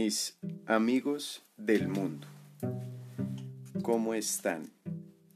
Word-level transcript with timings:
Mis 0.00 0.38
amigos 0.66 1.42
del 1.56 1.88
mundo, 1.88 2.28
¿cómo 3.82 4.14
están 4.14 4.70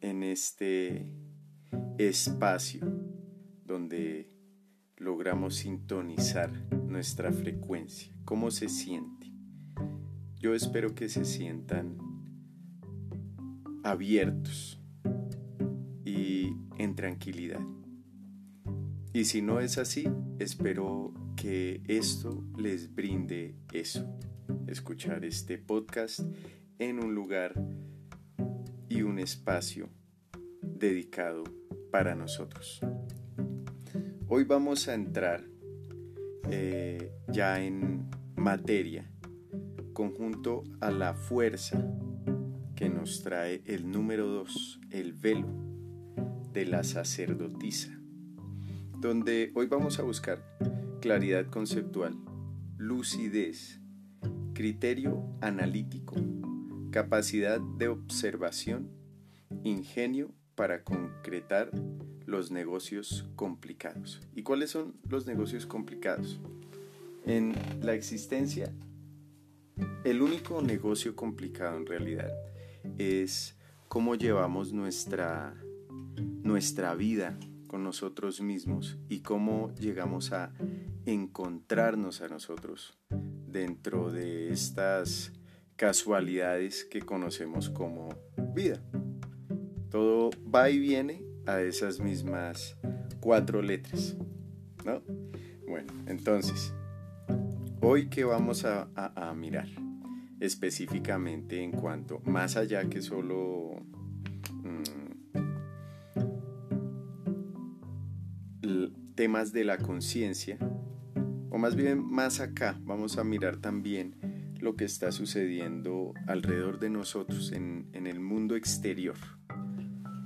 en 0.01 0.23
este 0.23 1.05
espacio 1.99 2.87
donde 3.67 4.31
logramos 4.99 5.57
sintonizar 5.57 6.49
nuestra 6.87 7.33
frecuencia? 7.33 8.15
¿Cómo 8.25 8.53
se 8.53 8.69
siente? 8.69 9.33
Yo 10.39 10.55
espero 10.55 10.95
que 10.95 11.09
se 11.09 11.25
sientan 11.25 11.99
abiertos 13.83 14.81
y 16.05 16.53
en 16.79 16.95
tranquilidad. 16.95 17.67
Y 19.13 19.25
si 19.25 19.43
no 19.43 19.59
es 19.59 19.77
así, 19.77 20.05
espero 20.39 21.13
que 21.35 21.83
esto 21.89 22.45
les 22.57 22.95
brinde 22.95 23.57
eso 23.73 24.07
escuchar 24.67 25.25
este 25.25 25.59
podcast 25.59 26.21
en 26.79 27.03
un 27.03 27.15
lugar 27.15 27.55
y 28.89 29.03
un 29.03 29.19
espacio 29.19 29.89
dedicado 30.63 31.45
para 31.91 32.15
nosotros. 32.15 32.81
Hoy 34.29 34.45
vamos 34.45 34.89
a 34.89 34.95
entrar 34.95 35.45
eh, 36.51 37.13
ya 37.29 37.63
en 37.63 38.09
materia 38.37 39.11
conjunto 39.93 40.65
a 40.81 40.91
la 40.91 41.15
fuerza 41.15 41.85
que 42.75 42.89
nos 42.89 43.23
trae 43.23 43.63
el 43.67 43.91
número 43.91 44.27
2, 44.27 44.81
el 44.91 45.13
velo 45.13 45.49
de 46.53 46.67
la 46.67 46.83
sacerdotisa, 46.83 47.99
donde 48.99 49.53
hoy 49.55 49.67
vamos 49.67 49.99
a 49.99 50.03
buscar 50.03 50.43
claridad 51.01 51.47
conceptual, 51.47 52.17
lucidez, 52.79 53.82
criterio 54.55 55.23
analítico, 55.41 56.15
capacidad 56.91 57.61
de 57.61 57.89
observación, 57.89 58.91
ingenio 59.65 60.31
para 60.55 60.85
concretar 60.85 61.71
los 62.27 62.51
negocios 62.51 63.29
complicados. 63.35 64.21
¿Y 64.35 64.43
cuáles 64.43 64.71
son 64.71 64.95
los 65.09 65.27
negocios 65.27 65.67
complicados? 65.67 66.41
En 67.25 67.55
la 67.81 67.95
existencia, 67.95 68.73
el 70.05 70.23
único 70.23 70.61
negocio 70.61 71.17
complicado 71.17 71.77
en 71.77 71.87
realidad 71.87 72.31
es 72.99 73.57
cómo 73.89 74.15
llevamos 74.15 74.73
nuestra, 74.73 75.55
nuestra 76.43 76.95
vida 76.95 77.39
con 77.69 77.85
nosotros 77.85 78.41
mismos 78.41 78.99
y 79.09 79.21
cómo 79.21 79.73
llegamos 79.77 80.33
a 80.33 80.53
encontrarnos 81.07 82.21
a 82.21 82.29
nosotros 82.29 82.99
dentro 83.53 84.11
de 84.11 84.51
estas 84.51 85.33
casualidades 85.77 86.85
que 86.85 87.01
conocemos 87.03 87.69
como 87.71 88.09
vida. 88.55 88.81
Todo 89.91 90.31
va 90.53 90.71
y 90.71 90.79
viene 90.79 91.23
a 91.47 91.61
esas 91.61 92.01
mismas 92.01 92.77
cuatro 93.21 93.61
letras, 93.63 94.17
¿no? 94.85 95.03
Bueno, 95.69 95.93
entonces, 96.07 96.73
hoy 97.81 98.09
que 98.09 98.25
vamos 98.25 98.65
a, 98.65 98.89
mirar 99.37 99.69
específicamente 100.41 101.63
en 101.63 101.73
cuanto, 101.73 102.21
más 102.25 102.57
allá 102.57 102.89
que 102.89 103.03
solo 103.03 103.77
mm, 104.63 104.83
temas 109.15 109.53
de 109.53 109.65
la 109.65 109.79
conciencia, 109.79 110.59
o 111.53 111.59
más 111.59 111.77
bien 111.77 112.03
más 112.03 112.41
acá, 112.41 112.81
vamos 112.81 113.19
a 113.19 113.25
mirar 113.25 113.59
también 113.59 114.15
lo 114.59 114.75
que 114.75 114.87
está 114.87 115.13
sucediendo 115.13 116.15
alrededor 116.27 116.79
de 116.79 116.89
nosotros 116.89 117.53
en, 117.53 117.91
el 117.93 118.21
mundo 118.21 118.57
exterior. 118.57 119.17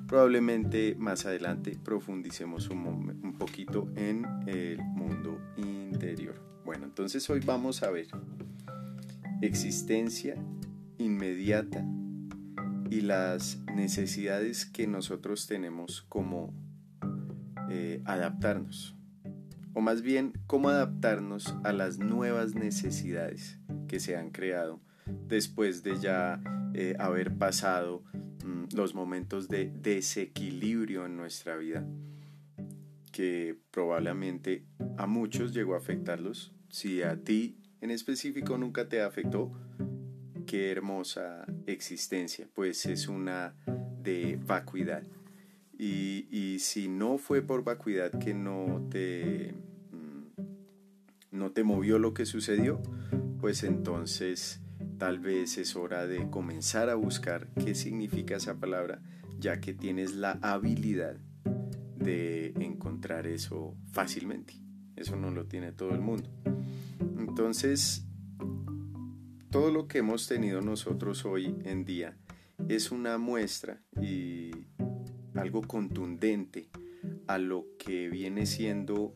Probablemente 0.06 0.94
más 0.96 1.26
adelante 1.26 1.76
profundicemos 1.82 2.70
un, 2.70 2.86
un 3.24 3.38
poquito 3.38 3.90
en 3.96 4.24
el 4.46 4.78
mundo 4.78 5.40
interior. 5.56 6.40
Bueno, 6.64 6.84
entonces 6.84 7.28
hoy 7.28 7.40
vamos 7.44 7.82
a 7.82 7.90
ver 7.90 8.06
existencia 9.42 10.36
inmediata 10.96 11.84
y 12.88 13.00
las 13.00 13.58
necesidades 13.74 14.64
que 14.64 14.86
nosotros 14.86 15.48
tenemos 15.48 16.02
como 16.02 16.54
eh, 17.68 18.00
adaptarnos 18.04 18.95
o 19.76 19.82
más 19.82 20.00
bien 20.00 20.32
cómo 20.46 20.70
adaptarnos 20.70 21.54
a 21.62 21.74
las 21.74 21.98
nuevas 21.98 22.54
necesidades 22.54 23.58
que 23.88 24.00
se 24.00 24.16
han 24.16 24.30
creado 24.30 24.80
después 25.28 25.82
de 25.82 26.00
ya 26.00 26.40
eh, 26.72 26.96
haber 26.98 27.36
pasado 27.36 28.02
mm, 28.42 28.74
los 28.74 28.94
momentos 28.94 29.48
de 29.48 29.70
desequilibrio 29.70 31.04
en 31.04 31.18
nuestra 31.18 31.58
vida, 31.58 31.86
que 33.12 33.54
probablemente 33.70 34.64
a 34.96 35.06
muchos 35.06 35.52
llegó 35.52 35.74
a 35.74 35.78
afectarlos. 35.78 36.54
Si 36.70 37.02
a 37.02 37.22
ti 37.22 37.58
en 37.82 37.90
específico 37.90 38.56
nunca 38.56 38.88
te 38.88 39.02
afectó, 39.02 39.52
qué 40.46 40.72
hermosa 40.72 41.44
existencia, 41.66 42.48
pues 42.54 42.86
es 42.86 43.08
una 43.08 43.54
de 44.02 44.40
vacuidad. 44.42 45.02
Y, 45.78 46.58
si 46.58 46.88
no 46.88 47.18
fue 47.18 47.42
por 47.42 47.64
vacuidad 47.64 48.18
que 48.18 48.32
no 48.32 48.88
te 48.90 49.54
no 51.30 51.52
te 51.52 51.64
movió 51.64 51.98
lo 51.98 52.14
que 52.14 52.24
sucedió, 52.24 52.80
pues 53.40 53.62
entonces 53.62 54.62
tal 54.96 55.18
vez 55.18 55.58
es 55.58 55.76
hora 55.76 56.06
de 56.06 56.30
comenzar 56.30 56.88
a 56.88 56.94
buscar 56.94 57.48
qué 57.62 57.74
significa 57.74 58.36
esa 58.36 58.58
palabra, 58.58 59.02
ya 59.38 59.60
que 59.60 59.74
tienes 59.74 60.14
la 60.14 60.38
habilidad 60.40 61.18
de 61.94 62.54
encontrar 62.58 63.26
eso 63.26 63.76
fácilmente. 63.92 64.54
Eso 64.96 65.14
no 65.16 65.30
lo 65.30 65.46
tiene 65.46 65.72
todo 65.72 65.90
el 65.90 66.00
mundo. 66.00 66.30
Entonces, 67.18 68.06
todo 69.50 69.70
lo 69.70 69.88
que 69.88 69.98
hemos 69.98 70.26
tenido 70.26 70.62
nosotros 70.62 71.26
hoy 71.26 71.54
en 71.64 71.84
día 71.84 72.16
es 72.68 72.90
una 72.90 73.18
muestra 73.18 73.82
y 74.00 74.50
algo 75.38 75.62
contundente 75.62 76.68
a 77.26 77.38
lo 77.38 77.66
que 77.78 78.08
viene 78.08 78.46
siendo 78.46 79.14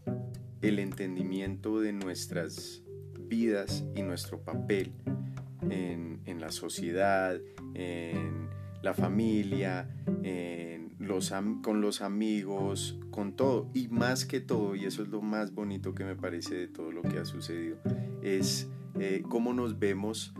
el 0.63 0.79
entendimiento 0.79 1.81
de 1.81 1.93
nuestras 1.93 2.83
vidas 3.19 3.85
y 3.95 4.03
nuestro 4.03 4.43
papel 4.43 4.93
en, 5.71 6.41
la 6.41 6.51
sociedad, 6.51 7.39
en 7.75 8.49
la 8.83 8.95
familia, 8.95 9.89
en 10.23 10.81
con 11.63 11.81
los 11.81 12.03
amigos, 12.03 12.99
con 13.11 13.35
todo. 13.35 13.69
Y 13.75 13.89
más 13.89 14.25
que 14.25 14.41
todo, 14.41 14.77
y 14.77 14.85
eso 14.85 15.03
es 15.03 15.09
lo 15.09 15.21
más 15.21 15.53
bonito 15.53 15.95
que 15.95 16.05
me 16.05 16.15
parece 16.15 16.55
de 16.55 16.69
todo 16.69 16.93
lo 16.93 17.03
que 17.03 17.19
ha 17.19 17.25
sucedido, 17.25 17.79
es 18.23 18.69
eh, 18.99 19.23
cómo 19.29 19.53
nos 19.53 19.79
vemos 19.79 20.35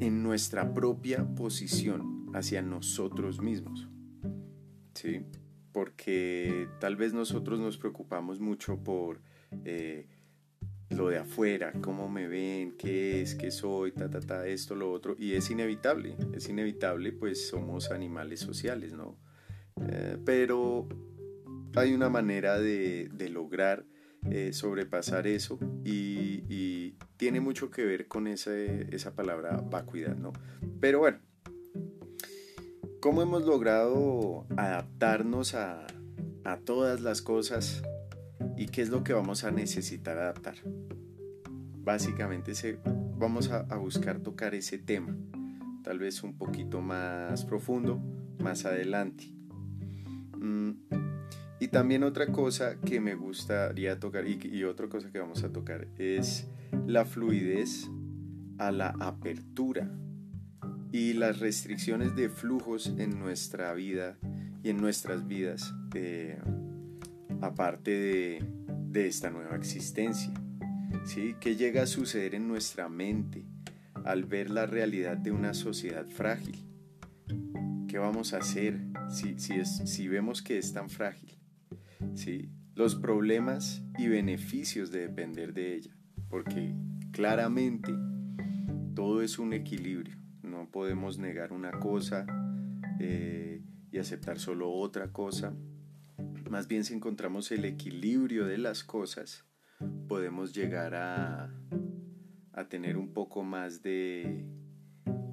en 0.00 0.22
nuestra 0.22 0.74
propia 0.74 1.34
posición 1.34 2.30
hacia 2.34 2.62
nosotros 2.62 3.40
mismos. 3.40 3.91
¿Sí? 4.94 5.24
porque 5.72 6.68
tal 6.78 6.96
vez 6.96 7.14
nosotros 7.14 7.58
nos 7.58 7.78
preocupamos 7.78 8.40
mucho 8.40 8.76
por 8.78 9.20
eh, 9.64 10.06
lo 10.90 11.08
de 11.08 11.18
afuera, 11.18 11.72
cómo 11.80 12.08
me 12.08 12.28
ven, 12.28 12.76
qué 12.76 13.22
es, 13.22 13.34
qué 13.34 13.50
soy, 13.50 13.92
ta, 13.92 14.10
ta, 14.10 14.20
ta, 14.20 14.46
esto, 14.46 14.74
lo 14.74 14.92
otro, 14.92 15.16
y 15.18 15.32
es 15.32 15.50
inevitable, 15.50 16.16
es 16.34 16.48
inevitable, 16.48 17.12
pues 17.12 17.48
somos 17.48 17.90
animales 17.90 18.40
sociales, 18.40 18.92
¿no? 18.92 19.18
Eh, 19.80 20.18
pero 20.24 20.86
hay 21.74 21.94
una 21.94 22.10
manera 22.10 22.58
de, 22.58 23.08
lograr 23.30 23.86
eh, 24.30 24.52
sobrepasar 24.52 25.26
eso 25.26 25.58
y, 25.84 26.94
tiene 27.16 27.40
mucho 27.40 27.70
que 27.70 27.84
ver 27.84 28.08
con 28.08 28.26
esa, 28.26 28.52
esa 28.56 29.14
palabra 29.14 29.56
vacuidad, 29.58 30.16
¿no? 30.16 30.32
Pero 30.80 30.98
bueno, 30.98 31.20
¿Cómo 33.02 33.20
hemos 33.20 33.44
logrado 33.44 34.46
adaptarnos 34.56 35.56
a, 35.56 35.88
todas 36.64 37.00
las 37.00 37.20
cosas 37.20 37.82
y 38.56 38.66
qué 38.66 38.80
es 38.80 38.90
lo 38.90 39.02
que 39.02 39.12
vamos 39.12 39.42
a 39.42 39.50
necesitar 39.50 40.18
adaptar? 40.18 40.54
Básicamente 41.78 42.52
vamos 43.18 43.50
a, 43.50 43.64
buscar 43.74 44.20
tocar 44.20 44.54
ese 44.54 44.78
tema, 44.78 45.16
tal 45.82 45.98
vez 45.98 46.22
un 46.22 46.38
poquito 46.38 46.80
más 46.80 47.44
profundo, 47.44 48.00
más 48.38 48.66
adelante. 48.66 49.34
Mm, 50.38 50.70
y 51.58 51.68
también 51.68 52.04
otra 52.04 52.28
cosa 52.28 52.80
que 52.80 53.00
me 53.00 53.16
gustaría 53.16 53.98
tocar 53.98 54.28
y 54.28 54.62
otra 54.62 54.88
cosa 54.88 55.10
que 55.10 55.18
vamos 55.18 55.42
a 55.42 55.50
tocar 55.50 55.88
es 55.98 56.46
la 56.86 57.04
fluidez 57.04 57.90
a 58.58 58.70
la 58.70 58.94
apertura 59.00 59.90
y 60.92 61.14
las 61.14 61.40
restricciones 61.40 62.14
de 62.14 62.28
flujos 62.28 62.92
en 62.98 63.18
nuestra 63.18 63.72
vida 63.72 64.18
y 64.62 64.68
en 64.68 64.76
nuestras 64.76 65.26
vidas, 65.26 65.74
eh, 65.94 66.38
aparte 67.40 67.90
de, 67.90 69.08
esta 69.08 69.30
nueva 69.30 69.56
existencia. 69.56 70.32
¿sí? 71.06 71.34
¿Qué 71.40 71.56
llega 71.56 71.82
a 71.82 71.86
suceder 71.86 72.34
en 72.34 72.46
nuestra 72.46 72.90
mente 72.90 73.46
al 74.04 74.24
ver 74.24 74.50
la 74.50 74.66
realidad 74.66 75.16
de 75.16 75.32
una 75.32 75.54
sociedad 75.54 76.06
frágil? 76.08 76.56
¿Qué 77.88 77.96
vamos 77.98 78.34
a 78.34 78.38
hacer 78.38 78.78
si, 79.10 79.38
si, 79.38 79.54
es, 79.54 79.78
si 79.86 80.08
vemos 80.08 80.42
que 80.42 80.58
es 80.58 80.74
tan 80.74 80.90
frágil? 80.90 81.38
¿Sí? 82.14 82.50
Los 82.74 82.96
problemas 82.96 83.82
y 83.98 84.08
beneficios 84.08 84.90
de 84.90 85.00
depender 85.00 85.54
de 85.54 85.74
ella, 85.74 85.96
porque 86.28 86.74
claramente 87.12 87.92
todo 88.94 89.22
es 89.22 89.38
un 89.38 89.54
equilibrio, 89.54 90.21
podemos 90.72 91.18
negar 91.18 91.52
una 91.52 91.70
cosa 91.70 92.26
eh, 92.98 93.62
y 93.92 93.98
aceptar 93.98 94.38
solo 94.38 94.72
otra 94.72 95.12
cosa. 95.12 95.54
Más 96.50 96.66
bien 96.66 96.84
si 96.84 96.94
encontramos 96.94 97.52
el 97.52 97.64
equilibrio 97.64 98.46
de 98.46 98.58
las 98.58 98.82
cosas, 98.82 99.44
podemos 100.08 100.52
llegar 100.52 100.94
a, 100.94 101.54
a 102.52 102.68
tener 102.68 102.96
un 102.96 103.12
poco 103.12 103.44
más 103.44 103.82
de 103.82 104.44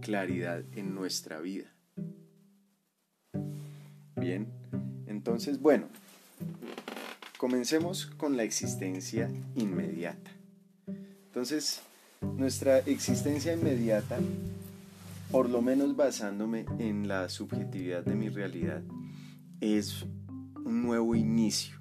claridad 0.02 0.64
en 0.74 0.94
nuestra 0.94 1.40
vida. 1.40 1.74
Bien, 4.16 4.48
entonces, 5.08 5.60
bueno, 5.60 5.88
comencemos 7.38 8.06
con 8.06 8.36
la 8.36 8.44
existencia 8.44 9.32
inmediata. 9.56 10.32
Entonces, 11.28 11.82
nuestra 12.22 12.80
existencia 12.80 13.54
inmediata, 13.54 14.20
por 15.32 15.50
lo 15.50 15.62
menos 15.62 15.96
basándome 15.96 16.66
en 16.80 17.08
la 17.08 17.30
subjetividad 17.30 18.04
de 18.04 18.16
mi 18.16 18.30
realidad, 18.30 18.84
es 19.62 20.06
un 20.66 20.84
nuevo 20.84 21.16
inicio, 21.16 21.80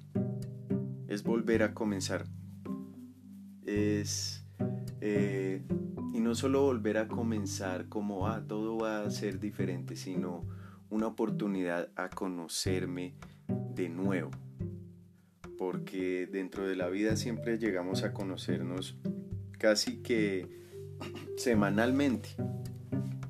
es 1.07 1.23
volver 1.23 1.63
a 1.63 1.73
comenzar, 1.73 2.25
es... 3.65 4.45
Eh, 5.01 5.63
y 6.13 6.21
no 6.21 6.35
solo 6.35 6.63
volver 6.63 6.97
a 6.97 7.07
comenzar 7.07 7.87
como, 7.87 8.27
ah, 8.27 8.43
todo 8.45 8.77
va 8.77 9.03
a 9.03 9.09
ser 9.11 9.39
diferente, 9.39 9.95
sino 9.95 10.45
una 10.89 11.07
oportunidad 11.07 11.89
a 11.95 12.09
conocerme 12.09 13.15
de 13.47 13.89
nuevo. 13.89 14.31
Porque 15.57 16.27
dentro 16.27 16.67
de 16.67 16.75
la 16.75 16.89
vida 16.89 17.15
siempre 17.15 17.57
llegamos 17.57 18.03
a 18.03 18.11
conocernos 18.11 18.97
casi 19.57 20.01
que 20.01 20.47
semanalmente. 21.37 22.29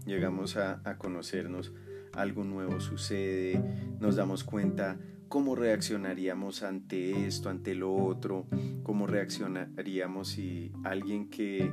Llegamos 0.10 0.58
a, 0.58 0.98
conocernos, 0.98 1.72
algo 2.14 2.44
nuevo 2.44 2.80
sucede, 2.80 3.62
nos 4.00 4.16
damos 4.16 4.44
cuenta 4.44 4.98
cómo 5.28 5.54
reaccionaríamos 5.54 6.64
ante 6.64 7.28
esto, 7.28 7.50
ante 7.50 7.76
lo 7.76 7.94
otro, 7.94 8.48
cómo 8.82 9.06
reaccionaríamos 9.06 10.30
si 10.30 10.72
alguien 10.84 11.30
que 11.30 11.72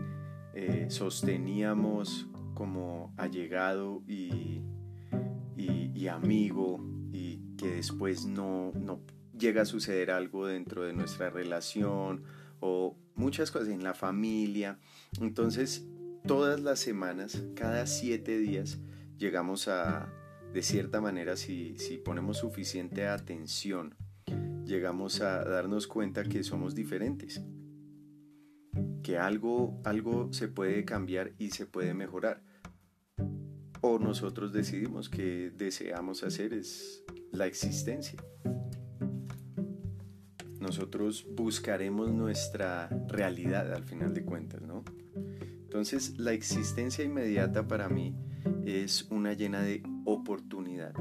eh, 0.53 0.87
sosteníamos 0.91 2.27
como 2.53 3.15
allegado 3.17 4.03
y 4.07 4.61
y, 5.57 6.09
amigo 6.09 6.79
y 7.13 7.39
que 7.57 7.69
después 7.69 8.27
no, 8.27 8.73
no 8.75 9.01
llega 9.39 9.63
a 9.63 9.65
suceder 9.65 10.11
algo 10.11 10.47
dentro 10.47 10.85
de 10.85 10.93
nuestra 10.93 11.31
relación 11.31 12.23
o 12.61 12.97
muchas 13.15 13.51
cosas 13.51 13.69
en 13.69 13.83
la 13.83 13.95
familia. 13.95 14.79
Entonces, 15.21 15.87
todas 16.27 16.61
las 16.61 16.81
semanas, 16.81 17.45
cada 17.55 17.87
siete 17.87 18.37
días, 18.39 18.79
llegamos 19.17 19.69
a, 19.69 20.13
de 20.53 20.63
cierta 20.63 21.01
manera, 21.01 21.37
si, 21.37 21.77
ponemos 22.05 22.39
suficiente 22.39 23.07
atención, 23.07 23.95
llegamos 24.65 25.21
a 25.21 25.45
darnos 25.45 25.87
cuenta 25.87 26.25
que 26.25 26.43
somos 26.43 26.75
diferentes, 26.75 27.43
que 29.05 29.19
algo, 29.19 29.81
algo 29.85 30.33
se 30.33 30.49
puede 30.49 30.85
cambiar 30.85 31.33
y 31.39 31.51
se 31.51 31.65
puede 31.67 31.95
mejorar 31.95 32.43
o 33.83 34.01
nosotros 34.01 34.53
decidimos 34.53 35.09
que 35.09 35.53
deseamos 35.55 36.25
hacer 36.25 36.55
es 36.55 37.05
la 37.31 37.47
existencia. 37.47 38.19
Nosotros 40.59 41.25
buscaremos 41.37 42.11
nuestra 42.11 42.89
realidad 43.07 43.73
al 43.73 43.85
final 43.85 44.13
de 44.13 44.25
cuentas, 44.25 44.63
¿no? 44.63 44.83
Entonces 45.77 46.19
la 46.19 46.33
existencia 46.33 47.05
inmediata 47.05 47.69
para 47.69 47.91
mí 47.91 48.15
es 48.65 49.07
una 49.11 49.35
llena 49.35 49.61
de 49.61 49.83
oportunidad. 50.07 50.95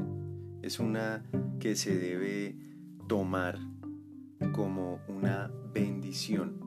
Es 0.62 0.82
una 0.82 1.24
que 1.62 1.78
se 1.78 1.98
debe 1.98 2.58
tomar 3.08 3.58
como 4.52 5.00
una 5.08 5.50
bendición. 5.74 6.60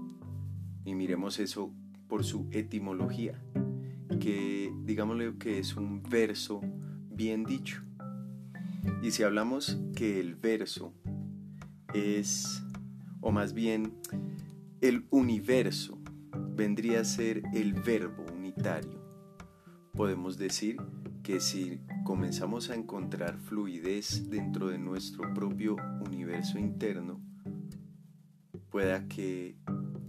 Y 0.87 0.95
miremos 0.95 1.39
eso 1.39 1.71
por 2.09 2.25
su 2.25 2.49
etimología 2.51 3.45
que 4.21 4.73
digámosle 4.85 5.37
que 5.37 5.59
es 5.59 5.77
un 5.77 6.03
verso 6.03 6.63
bien 7.11 7.45
dicho. 7.45 7.83
Y 9.03 9.11
si 9.11 9.23
hablamos 9.23 9.79
que 9.95 10.19
el 10.19 10.35
verso 10.35 10.95
es, 11.93 12.65
o 13.21 13.33
más 13.33 13.53
bien 13.53 13.93
el 14.81 15.05
universo, 15.11 15.98
vendría 16.57 17.01
a 17.01 17.05
ser 17.05 17.43
el 17.55 17.75
verbo 17.75 18.25
unitario, 18.33 19.01
podemos 19.93 20.39
decir 20.39 20.77
que 21.23 21.41
si 21.41 21.81
comenzamos 22.05 22.71
a 22.71 22.75
encontrar 22.75 23.39
fluidez 23.39 24.31
dentro 24.31 24.69
de 24.69 24.79
nuestro 24.79 25.35
propio 25.35 25.77
universo 26.07 26.59
interno, 26.59 27.21
pueda 28.71 29.09
que 29.09 29.57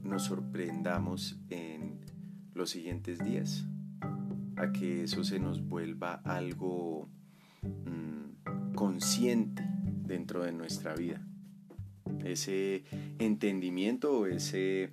nos 0.04 0.24
sorprendamos 0.24 1.40
en 1.50 2.00
los 2.54 2.70
siguientes 2.70 3.20
días 3.20 3.66
a 4.58 4.72
que 4.72 5.04
eso 5.04 5.24
se 5.24 5.40
nos 5.40 5.66
vuelva 5.66 6.16
algo 6.25 7.10
mm, 7.64 8.74
consciente 8.75 9.64
dentro 10.06 10.44
de 10.44 10.52
nuestra 10.52 10.94
vida. 10.94 11.25
Ese 12.24 12.84
entendimiento 13.20 14.20
o 14.20 14.25
ese, 14.25 14.90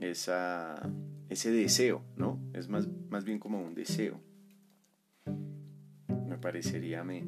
esa, 0.00 0.90
ese 1.28 1.50
deseo, 1.50 2.04
¿no? 2.16 2.40
Es 2.52 2.68
más, 2.68 2.88
más 3.10 3.24
bien 3.24 3.38
como 3.38 3.62
un 3.62 3.74
deseo. 3.74 4.20
Me 6.26 6.38
parecería 6.38 7.00
a 7.00 7.04
mí. 7.04 7.24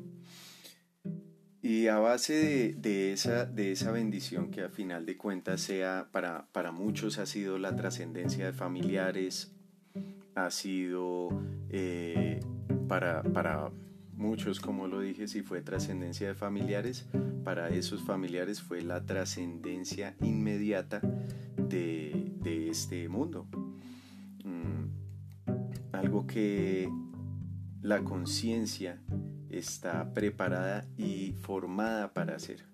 Y 1.62 1.88
a 1.88 1.98
base 1.98 2.74
de, 2.78 3.12
esa, 3.12 3.44
de 3.44 3.72
esa 3.72 3.92
bendición 3.92 4.50
que 4.50 4.62
a 4.62 4.70
final 4.70 5.04
de 5.04 5.18
cuentas 5.18 5.60
sea 5.60 6.08
para, 6.10 6.46
para 6.52 6.72
muchos 6.72 7.18
ha 7.18 7.26
sido 7.26 7.58
la 7.58 7.76
trascendencia 7.76 8.46
de 8.46 8.52
familiares, 8.54 9.52
ha 10.34 10.50
sido 10.50 11.28
eh, 11.68 12.40
para, 12.88 13.22
para 13.22 13.70
muchos, 14.14 14.58
como 14.60 14.86
lo 14.86 15.00
dije, 15.00 15.28
si 15.28 15.42
fue 15.42 15.60
trascendencia 15.60 16.28
de 16.28 16.34
familiares, 16.34 17.06
para 17.44 17.68
esos 17.68 18.02
familiares 18.02 18.62
fue 18.62 18.82
la 18.82 19.04
trascendencia 19.04 20.14
inmediata 20.22 21.00
de, 21.56 22.19
de, 22.19 22.19
este 22.70 23.08
mundo. 23.08 23.46
Mm, 24.44 24.86
algo 25.92 26.26
que 26.26 26.88
la 27.82 28.02
conciencia 28.04 29.00
está 29.50 30.12
preparada 30.12 30.86
y 30.96 31.32
formada 31.32 32.12
para 32.12 32.36
hacer. 32.36 32.64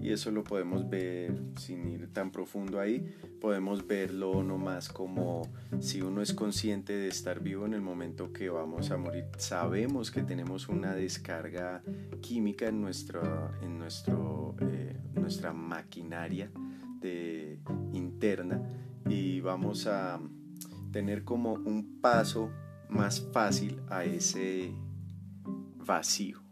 Y 0.00 0.10
eso 0.10 0.32
lo 0.32 0.42
podemos 0.42 0.88
ver 0.90 1.40
sin 1.56 1.86
ir 1.86 2.12
tan 2.12 2.32
profundo 2.32 2.80
ahí, 2.80 3.14
podemos 3.40 3.86
verlo 3.86 4.42
nomás 4.42 4.88
como 4.88 5.42
si 5.78 6.02
uno 6.02 6.22
es 6.22 6.32
consciente 6.32 6.92
de 6.92 7.08
estar 7.08 7.40
vivo 7.40 7.66
en 7.66 7.74
el 7.74 7.82
momento 7.82 8.32
que 8.32 8.48
vamos 8.48 8.90
a 8.90 8.96
morir, 8.96 9.26
sabemos 9.38 10.10
que 10.10 10.22
tenemos 10.22 10.68
una 10.68 10.94
descarga 10.94 11.82
química 12.20 12.66
en, 12.66 12.80
nuestro, 12.80 13.52
en 13.62 13.78
nuestro, 13.78 14.56
eh, 14.60 14.96
nuestra 15.14 15.52
maquinaria 15.52 16.50
interna 17.92 18.60
y 19.08 19.40
vamos 19.40 19.86
a 19.86 20.20
tener 20.92 21.24
como 21.24 21.54
un 21.54 22.00
paso 22.00 22.50
más 22.88 23.20
fácil 23.32 23.80
a 23.88 24.04
ese 24.04 24.72
vacío 25.76 26.46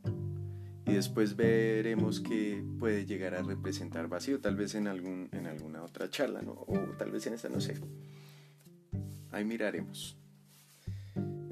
y 0.87 0.93
después 0.93 1.35
veremos 1.35 2.21
qué 2.21 2.63
puede 2.79 3.07
llegar 3.07 3.35
a 3.35 3.43
representar 3.43 4.09
vacío, 4.09 4.41
tal 4.41 4.55
vez 4.55 4.75
en, 4.75 4.87
algún, 4.87 5.31
en 5.33 5.47
alguna 5.47 5.83
otra 5.83 6.11
charla, 6.11 6.43
¿no? 6.43 6.53
o 6.53 6.79
tal 6.99 7.11
vez 7.11 7.27
en 7.27 7.35
esta, 7.35 7.49
no 7.49 7.61
sé. 7.61 7.75
Ahí 9.31 9.45
miraremos. 9.45 10.19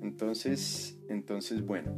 Entonces, 0.03 0.99
entonces, 1.09 1.63
bueno, 1.65 1.95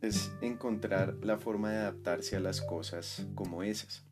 es 0.00 0.32
encontrar 0.40 1.16
la 1.22 1.36
forma 1.36 1.70
de 1.70 1.78
adaptarse 1.78 2.36
a 2.36 2.40
las 2.40 2.62
cosas 2.62 3.26
como 3.34 3.62
esas. 3.62 4.05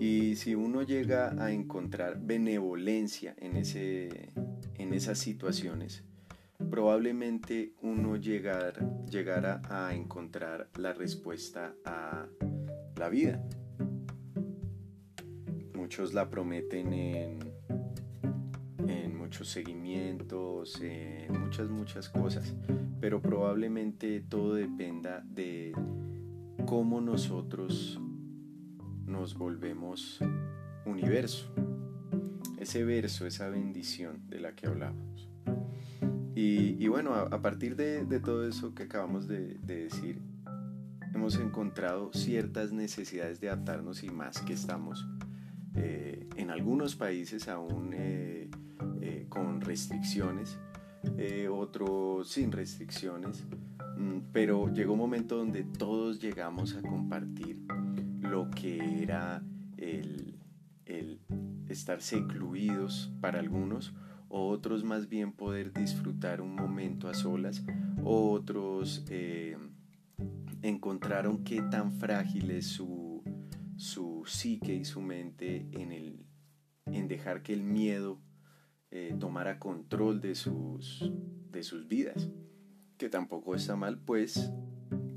Y 0.00 0.36
si 0.36 0.54
uno 0.54 0.82
llega 0.82 1.34
a 1.42 1.52
encontrar 1.52 2.20
benevolencia 2.20 3.34
en, 3.38 3.56
ese, 3.56 4.30
en 4.76 4.94
esas 4.94 5.18
situaciones, 5.18 6.04
probablemente 6.70 7.72
uno 7.82 8.16
llegar, 8.16 9.06
llegara 9.10 9.62
a 9.68 9.94
encontrar 9.94 10.68
la 10.76 10.92
respuesta 10.92 11.74
a 11.84 12.26
la 12.96 13.08
vida. 13.08 13.42
muchos 15.88 16.12
la 16.12 16.28
prometen 16.28 16.92
en, 16.92 17.38
en 18.86 19.16
muchos 19.16 19.48
seguimientos, 19.48 20.78
en 20.82 21.40
muchas, 21.40 21.70
muchas 21.70 22.10
cosas, 22.10 22.54
pero 23.00 23.22
probablemente 23.22 24.20
todo 24.20 24.52
dependa 24.52 25.24
de 25.24 25.72
cómo 26.66 27.00
nosotros 27.00 27.98
nos 29.08 29.36
volvemos 29.36 30.20
universo, 30.84 31.50
ese 32.58 32.84
verso, 32.84 33.26
esa 33.26 33.48
bendición 33.48 34.28
de 34.28 34.40
la 34.40 34.54
que 34.54 34.66
hablamos. 34.66 35.28
Y, 36.34 36.86
bueno, 36.86 37.14
a, 37.14 37.42
partir 37.42 37.74
de, 37.74 38.04
todo 38.20 38.46
eso 38.46 38.72
que 38.72 38.84
acabamos 38.84 39.26
de, 39.26 39.58
decir, 39.58 40.22
hemos 41.12 41.34
encontrado 41.34 42.12
ciertas 42.12 42.70
necesidades 42.70 43.40
de 43.40 43.48
adaptarnos 43.48 44.04
y 44.04 44.10
más 44.10 44.40
que 44.42 44.52
estamos 44.52 45.04
eh, 45.74 46.28
en 46.36 46.50
algunos 46.50 46.94
países 46.94 47.48
aún 47.48 47.90
eh, 47.92 48.48
eh, 49.00 49.26
con 49.28 49.60
restricciones, 49.60 50.60
otros 51.50 52.30
sin 52.30 52.52
restricciones, 52.52 53.44
mm, 53.96 54.18
pero 54.32 54.72
llegó 54.72 54.92
un 54.92 55.00
momento 55.00 55.38
donde 55.38 55.64
todos 55.64 56.20
llegamos 56.20 56.76
a 56.76 56.82
compartir 56.82 57.66
lo 58.38 58.50
que 58.52 59.02
era 59.02 59.42
el, 59.78 60.38
el 60.86 61.20
estar 61.68 62.00
secluidos 62.00 63.12
para 63.20 63.40
algunos, 63.40 63.92
otros 64.28 64.84
más 64.84 65.08
bien 65.08 65.32
poder 65.32 65.72
disfrutar 65.72 66.40
un 66.40 66.54
momento 66.54 67.08
a 67.08 67.14
solas, 67.14 67.64
otros 68.04 69.04
eh, 69.08 69.56
encontraron 70.62 71.42
qué 71.42 71.62
tan 71.62 71.90
frágil 71.90 72.52
es 72.52 72.68
su, 72.68 73.24
su 73.76 74.22
psique 74.24 74.72
y 74.72 74.84
su 74.84 75.00
mente 75.00 75.66
en, 75.72 75.90
el, 75.90 76.24
en 76.86 77.08
dejar 77.08 77.42
que 77.42 77.54
el 77.54 77.64
miedo 77.64 78.20
eh, 78.92 79.16
tomara 79.18 79.58
control 79.58 80.20
de 80.20 80.36
sus, 80.36 81.10
de 81.50 81.64
sus 81.64 81.88
vidas, 81.88 82.30
que 82.98 83.08
tampoco 83.08 83.56
está 83.56 83.74
mal, 83.74 83.98
pues 83.98 84.52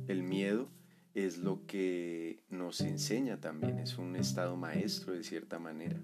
el 0.07 0.23
miedo 0.23 0.71
es 1.13 1.37
lo 1.37 1.65
que 1.65 2.43
nos 2.49 2.81
enseña 2.81 3.39
también, 3.39 3.79
es 3.79 3.97
un 3.97 4.15
estado 4.15 4.55
maestro 4.55 5.13
de 5.13 5.23
cierta 5.23 5.59
manera 5.59 5.99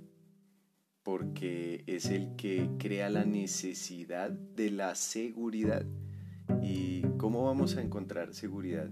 porque 1.08 1.86
es 1.88 2.08
el 2.08 2.36
que 2.36 2.70
crea 2.78 3.10
la 3.10 3.24
necesidad 3.24 4.30
de 4.30 4.70
la 4.70 4.94
seguridad. 4.94 5.86
¿Y 6.62 7.04
cómo 7.18 7.46
vamos 7.46 7.78
a 7.78 7.82
encontrar 7.82 8.34
seguridad? 8.34 8.90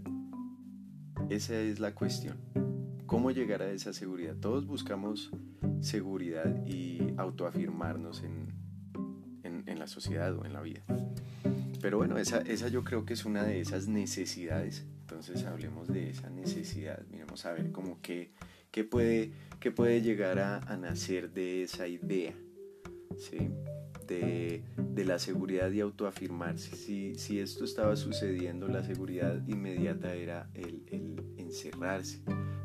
Esa 1.29 1.60
es 1.60 1.81
la 1.81 1.93
cuestión. 1.93 2.38
¿Cómo 3.05 3.31
llegar 3.31 3.62
a 3.62 3.69
esa 3.69 3.91
seguridad? 3.91 4.38
Todos 4.38 4.65
buscamos 4.65 5.29
seguridad 5.81 6.65
y 6.65 7.13
autoafirmarnos 7.17 8.24
en, 8.24 8.53
en, 9.43 9.77
la 9.77 9.88
sociedad 9.88 10.34
o 10.38 10.45
en 10.45 10.53
la 10.53 10.62
vida. 10.62 10.86
Pero 11.81 11.98
bueno, 11.98 12.17
esa, 12.17 12.39
esa 12.43 12.69
yo 12.69 12.86
creo 12.86 13.05
que 13.05 13.12
es 13.12 13.25
una 13.25 13.43
de 13.43 13.60
esas 13.60 13.89
necesidades. 13.89 14.86
Entonces 15.15 15.45
hablemos 15.45 15.88
de 15.88 16.10
esa 16.10 16.29
necesidad. 16.29 17.05
Miremos 17.10 17.45
a 17.45 17.53
ver 17.53 17.72
cómo 17.72 18.01
que 18.01 18.31
¿Qué 18.75 18.84
puede, 18.84 19.31
puede 19.74 20.01
llegar 20.01 20.38
a, 20.38 20.75
nacer 20.75 21.31
de 21.31 21.63
esa 21.63 21.88
idea? 21.88 22.34
¿sí? 23.15 23.50
De, 24.05 24.65
la 25.05 25.17
seguridad 25.17 25.72
y 25.72 25.79
autoafirmarse. 25.79 26.75
Si, 26.75 27.15
si 27.15 27.39
esto 27.39 27.63
estaba 27.63 27.95
sucediendo, 27.95 28.67
la 28.67 28.84
seguridad 28.84 29.41
inmediata 29.48 30.13
era 30.13 30.50
el, 30.53 30.84
encerrarse, 31.38 32.22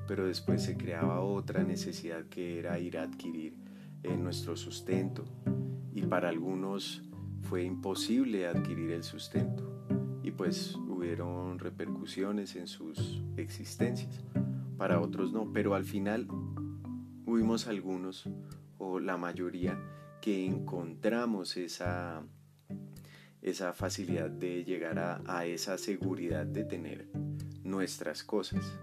pero 0.09 0.27
después 0.27 0.65
se 0.65 0.77
creaba 0.77 1.21
otra 1.21 1.63
necesidad 1.63 2.25
que 2.25 2.59
era 2.59 2.81
ir 2.81 2.99
a 2.99 3.05
adquirir 3.05 3.55
eh, 4.03 4.17
nuestro 4.17 4.57
sustento. 4.57 5.25
Y 5.95 6.03
para 6.03 6.29
algunos 6.29 7.05
fue 7.43 7.63
imposible 7.63 8.49
adquirir 8.49 8.91
el 8.91 9.05
sustento 9.05 9.71
y 10.25 10.33
pues 10.33 10.77
hubieron 11.01 11.59
repercusiones 11.59 12.57
en 12.57 12.67
sus 12.67 13.23
existencias 13.37 14.23
para 14.77 15.01
otros 15.01 15.33
no, 15.33 15.51
pero 15.53 15.75
al 15.75 15.85
final 15.85 16.27
huimos 17.27 17.67
algunos, 17.67 18.29
o 18.79 19.01
la 19.01 19.17
mayoría, 19.17 19.79
que 20.21 20.45
encontramos 20.45 21.57
esa, 21.57 22.23
esa 23.41 23.73
facilidad 23.73 24.31
de 24.31 24.65
llegar 24.65 24.99
a, 24.99 25.45
esa 25.47 25.79
seguridad 25.79 26.45
de 26.45 26.65
tener 26.65 27.09
nuestras 27.63 28.23
cosas, 28.23 28.79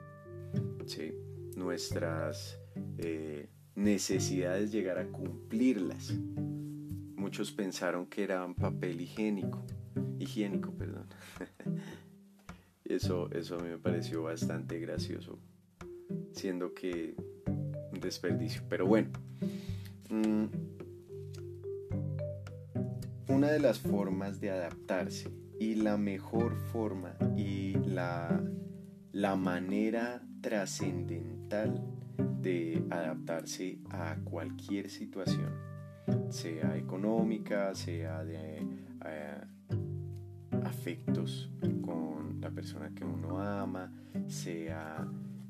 nuestras 1.56 2.60
eh, 2.98 3.50
necesidades, 3.76 4.72
llegar 4.72 4.98
a 4.98 5.08
cumplirlas. 5.08 6.14
Muchos 7.16 7.52
pensaron 7.52 8.06
que 8.06 8.24
eran 8.24 8.56
papel 8.56 9.02
higiénico, 9.02 9.64
higiénico, 10.20 10.72
perdón. 10.74 11.08
eso, 12.90 13.30
eso 13.32 13.56
a 13.58 13.60
mí 13.60 13.70
me 13.70 13.78
pareció 13.78 14.24
bastante 14.24 14.80
gracioso 14.80 15.40
siendo 16.32 16.74
que 16.74 17.16
un 17.92 18.00
desperdicio. 18.00 18.62
Pero 18.70 18.86
bueno, 18.86 19.10
mm, 20.10 20.46
una 23.30 23.48
de 23.48 23.60
las 23.60 23.80
formas 23.80 24.40
de 24.40 24.52
adaptarse 24.52 25.30
y 25.60 25.76
la 25.76 25.98
mejor 25.98 26.56
forma 26.72 27.16
y 27.36 27.74
la, 27.74 28.44
la 29.12 29.36
manera 29.36 30.22
trascendental 30.42 31.84
de 32.42 32.84
adaptarse 32.90 33.80
a 33.90 34.16
cualquier 34.24 34.90
situación, 34.90 35.52
sea 36.30 36.78
económica, 36.78 37.74
sea 37.74 38.24
de 38.24 38.60
eh, 39.06 39.42
afectos 40.64 41.50
con 41.82 42.07
la 42.48 42.54
persona 42.54 42.90
que 42.96 43.04
uno 43.04 43.42
ama, 43.42 43.92
sea 44.28 45.06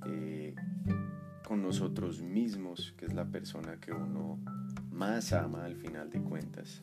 eh, 0.07 0.55
con 1.47 1.61
nosotros 1.61 2.23
mismos, 2.23 2.95
que 2.97 3.05
es 3.05 3.13
la 3.13 3.25
persona 3.25 3.79
que 3.79 3.91
uno 3.91 4.39
más 4.89 5.31
ama 5.31 5.65
al 5.65 5.75
final 5.75 6.09
de 6.09 6.19
cuentas. 6.23 6.81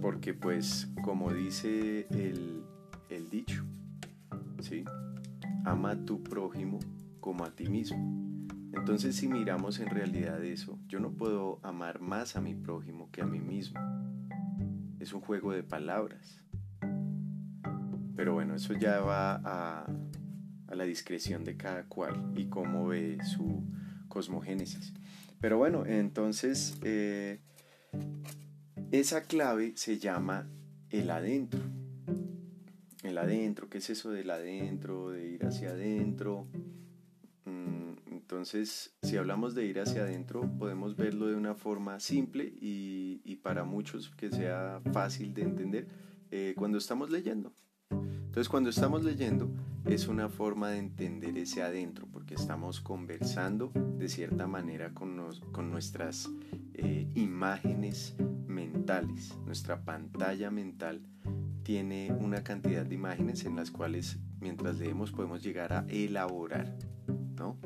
Porque 0.00 0.32
pues, 0.32 0.90
como 1.04 1.30
dice 1.34 2.06
el, 2.08 2.64
el 3.10 3.28
dicho, 3.28 3.66
¿sí? 4.60 4.82
Ama 5.66 5.90
a 5.90 6.04
tu 6.06 6.22
prójimo 6.22 6.78
como 7.20 7.44
a 7.44 7.50
ti 7.50 7.68
mismo. 7.68 7.98
Entonces 8.72 9.16
si 9.16 9.28
miramos 9.28 9.78
en 9.78 9.90
realidad 9.90 10.42
eso, 10.42 10.78
yo 10.88 11.00
no 11.00 11.10
puedo 11.10 11.60
amar 11.62 12.00
más 12.00 12.34
a 12.34 12.40
mi 12.40 12.54
prójimo 12.54 13.10
que 13.12 13.20
a 13.20 13.26
mí 13.26 13.40
mismo. 13.40 13.78
Es 15.00 15.12
un 15.12 15.20
juego 15.20 15.52
de 15.52 15.62
palabras. 15.62 16.47
Pero 18.18 18.32
bueno, 18.32 18.56
eso 18.56 18.72
ya 18.72 18.98
va 18.98 19.40
a, 19.44 19.86
la 20.74 20.82
discreción 20.82 21.44
de 21.44 21.56
cada 21.56 21.84
cual 21.84 22.32
y 22.34 22.46
cómo 22.48 22.88
ve 22.88 23.16
su 23.22 23.62
cosmogénesis. 24.08 24.92
Pero 25.40 25.56
bueno, 25.56 25.86
entonces 25.86 26.76
eh, 26.82 27.38
esa 28.90 29.22
clave 29.22 29.74
se 29.76 30.00
llama 30.00 30.48
el 30.90 31.12
adentro. 31.12 31.60
El 33.04 33.18
adentro, 33.18 33.68
¿qué 33.68 33.78
es 33.78 33.88
eso 33.88 34.10
del 34.10 34.30
adentro, 34.30 35.10
de 35.10 35.28
ir 35.28 35.46
hacia 35.46 35.70
adentro? 35.70 36.48
Mm, 37.44 37.92
entonces, 38.10 38.96
si 39.00 39.16
hablamos 39.16 39.54
de 39.54 39.64
ir 39.64 39.78
hacia 39.78 40.02
adentro, 40.02 40.40
podemos 40.58 40.96
verlo 40.96 41.28
de 41.28 41.36
una 41.36 41.54
forma 41.54 42.00
simple 42.00 42.52
y, 42.60 43.36
para 43.44 43.62
muchos 43.62 44.10
que 44.10 44.28
sea 44.32 44.80
fácil 44.92 45.32
de 45.34 45.42
entender 45.42 45.86
eh, 46.32 46.54
cuando 46.56 46.78
estamos 46.78 47.10
leyendo. 47.10 47.52
Entonces 48.38 48.50
cuando 48.50 48.70
estamos 48.70 49.02
leyendo 49.02 49.50
es 49.84 50.06
una 50.06 50.28
forma 50.28 50.70
de 50.70 50.78
entender 50.78 51.36
ese 51.38 51.60
adentro, 51.60 52.06
porque 52.06 52.34
estamos 52.34 52.80
conversando 52.80 53.72
de 53.98 54.08
cierta 54.08 54.46
manera 54.46 54.94
con, 54.94 55.16
nuestras 55.72 56.30
eh, 56.74 57.10
imágenes 57.16 58.14
mentales. 58.46 59.36
Nuestra 59.44 59.84
pantalla 59.84 60.52
mental 60.52 61.00
tiene 61.64 62.12
una 62.12 62.44
cantidad 62.44 62.86
de 62.86 62.94
imágenes 62.94 63.44
en 63.44 63.56
las 63.56 63.72
cuales 63.72 64.18
mientras 64.40 64.78
leemos 64.78 65.10
podemos 65.10 65.42
llegar 65.42 65.72
a 65.72 65.84
elaborar, 65.88 66.76
¿no? 67.36 67.56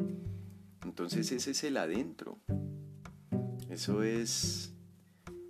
Entonces 0.86 1.32
ese 1.32 1.50
es 1.50 1.64
el 1.64 1.76
adentro. 1.76 2.38
Eso 3.68 4.02
es 4.02 4.74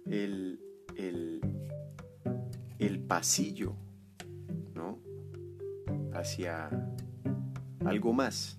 el, 0.07 0.59
el, 0.97 1.41
el 2.81 2.99
pasillo 2.99 3.77
hacia 6.15 6.69
algo 7.85 8.13
más, 8.13 8.59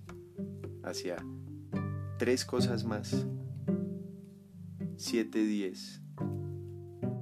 hacia 0.82 1.16
tres 2.18 2.44
cosas 2.44 2.84
más, 2.84 3.26
siete, 4.96 5.44
diez, 5.44 6.02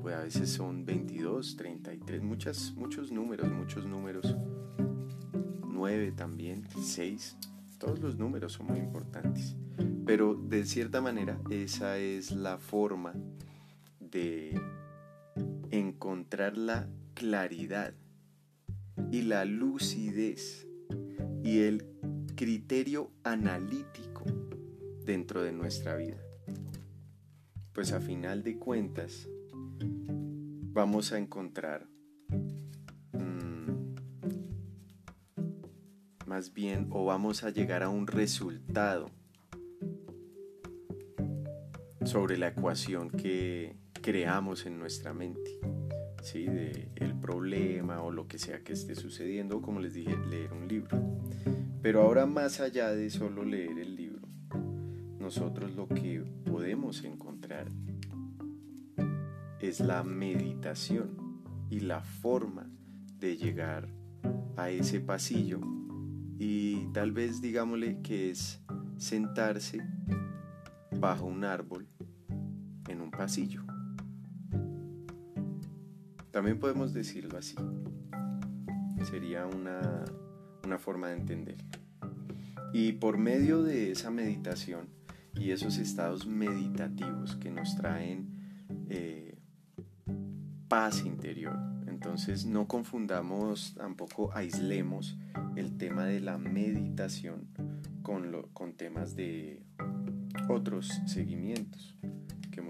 pues 0.02 0.14
a 0.14 0.22
veces 0.22 0.50
son 0.50 0.84
22, 0.84 1.56
33, 1.56 2.22
muchas, 2.22 2.72
muchos 2.76 3.10
números, 3.12 3.50
muchos 3.50 3.86
números, 3.86 4.36
nueve 5.66 6.12
también, 6.12 6.66
seis. 6.82 7.36
todos 7.78 8.00
los 8.00 8.16
números 8.16 8.52
son 8.52 8.66
muy 8.66 8.78
importantes, 8.78 9.56
pero 10.04 10.34
de 10.34 10.64
cierta 10.64 11.00
manera 11.00 11.38
esa 11.50 11.98
es 11.98 12.32
la 12.32 12.58
forma 12.58 13.14
de 13.98 14.60
encontrar 15.70 16.56
la 16.56 16.88
claridad 17.14 17.94
y 19.10 19.22
la 19.22 19.44
lucidez 19.44 20.66
y 21.42 21.60
el 21.60 21.84
criterio 22.34 23.10
analítico 23.24 24.24
dentro 25.04 25.42
de 25.42 25.52
nuestra 25.52 25.96
vida. 25.96 26.18
Pues 27.72 27.92
a 27.92 28.00
final 28.00 28.42
de 28.42 28.58
cuentas 28.58 29.28
vamos 30.72 31.12
a 31.12 31.18
encontrar 31.18 31.86
mm, 33.12 33.94
más 36.26 36.52
bien 36.52 36.88
o 36.90 37.04
vamos 37.04 37.44
a 37.44 37.50
llegar 37.50 37.82
a 37.82 37.88
un 37.88 38.06
resultado 38.06 39.10
sobre 42.04 42.36
la 42.36 42.48
ecuación 42.48 43.10
que 43.10 43.76
creamos 44.00 44.66
en 44.66 44.78
nuestra 44.78 45.14
mente. 45.14 45.60
¿Sí? 46.22 46.46
de 46.46 46.88
el 46.96 47.14
problema 47.18 48.00
o 48.00 48.10
lo 48.10 48.26
que 48.26 48.38
sea 48.38 48.62
que 48.64 48.72
esté 48.72 48.94
sucediendo, 48.94 49.60
como 49.60 49.80
les 49.80 49.94
dije, 49.94 50.16
leer 50.30 50.52
un 50.52 50.68
libro. 50.68 50.98
Pero 51.82 52.02
ahora 52.02 52.26
más 52.26 52.60
allá 52.60 52.90
de 52.92 53.10
solo 53.10 53.44
leer 53.44 53.78
el 53.78 53.96
libro, 53.96 54.28
nosotros 55.18 55.74
lo 55.74 55.88
que 55.88 56.24
podemos 56.44 57.04
encontrar 57.04 57.70
es 59.60 59.80
la 59.80 60.02
meditación 60.02 61.42
y 61.70 61.80
la 61.80 62.02
forma 62.02 62.70
de 63.18 63.36
llegar 63.36 63.88
a 64.56 64.70
ese 64.70 65.00
pasillo 65.00 65.60
y 66.38 66.86
tal 66.92 67.12
vez 67.12 67.40
digámosle 67.40 68.02
que 68.02 68.30
es 68.30 68.60
sentarse 68.96 69.78
bajo 70.90 71.26
un 71.26 71.44
árbol 71.44 71.88
en 72.88 73.00
un 73.00 73.10
pasillo. 73.10 73.62
También 76.32 76.58
podemos 76.58 76.94
decirlo 76.94 77.38
así. 77.38 77.54
Sería 79.04 79.46
una, 79.46 80.04
forma 80.78 81.08
de 81.08 81.18
entenderlo. 81.18 81.68
Y 82.72 82.92
por 82.92 83.18
medio 83.18 83.62
de 83.62 83.90
esa 83.90 84.10
meditación 84.10 84.88
y 85.34 85.50
esos 85.50 85.76
estados 85.76 86.26
meditativos 86.26 87.36
que 87.36 87.50
nos 87.50 87.76
traen 87.76 88.30
eh, 88.88 89.38
paz 90.68 91.04
interior, 91.04 91.58
entonces 91.86 92.46
no 92.46 92.66
confundamos, 92.66 93.74
tampoco 93.74 94.32
aislemos 94.32 95.18
el 95.54 95.76
tema 95.76 96.06
de 96.06 96.20
la 96.20 96.38
meditación 96.38 97.48
con, 98.02 98.32
con 98.54 98.72
temas 98.72 99.14
de 99.14 99.62
otros 100.48 100.88
seguimientos 101.06 101.98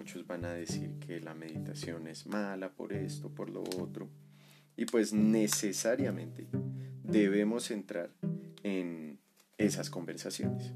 muchos 0.02 0.26
van 0.26 0.44
a 0.44 0.52
decir 0.52 0.98
que 0.98 1.20
la 1.20 1.32
meditación 1.32 2.08
es 2.08 2.26
mala 2.26 2.72
por 2.72 2.92
esto, 2.92 3.28
por 3.28 3.50
lo 3.50 3.62
otro. 3.78 4.08
Y 4.76 4.84
pues 4.84 5.12
necesariamente 5.12 6.48
debemos 7.04 7.70
entrar 7.70 8.10
en 8.64 9.20
esas 9.58 9.90
conversaciones. 9.90 10.72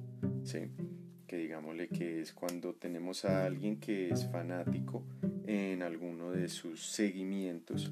Que 1.26 1.36
digámosle 1.36 1.88
que 1.88 2.20
es 2.20 2.32
cuando 2.32 2.74
tenemos 2.74 3.24
a 3.24 3.44
alguien 3.44 3.80
que 3.80 4.10
es 4.10 4.30
fanático 4.30 5.02
en 5.48 5.82
alguno 5.82 6.30
de 6.30 6.48
sus 6.48 6.86
seguimientos 6.86 7.90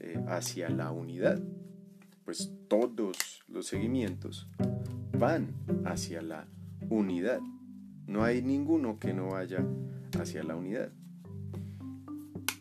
eh, 0.00 0.22
hacia 0.28 0.68
la 0.68 0.90
unidad. 0.90 1.42
Pues 2.26 2.52
todos 2.68 3.42
los 3.48 3.66
seguimientos 3.68 4.48
van 5.18 5.54
hacia 5.86 6.20
la 6.20 6.46
unidad. 6.90 7.40
No 8.06 8.22
hay 8.22 8.42
ninguno 8.42 8.98
que 8.98 9.14
no 9.14 9.30
vaya 9.30 9.64
hacia 10.16 10.42
la 10.42 10.56
unidad. 10.56 10.92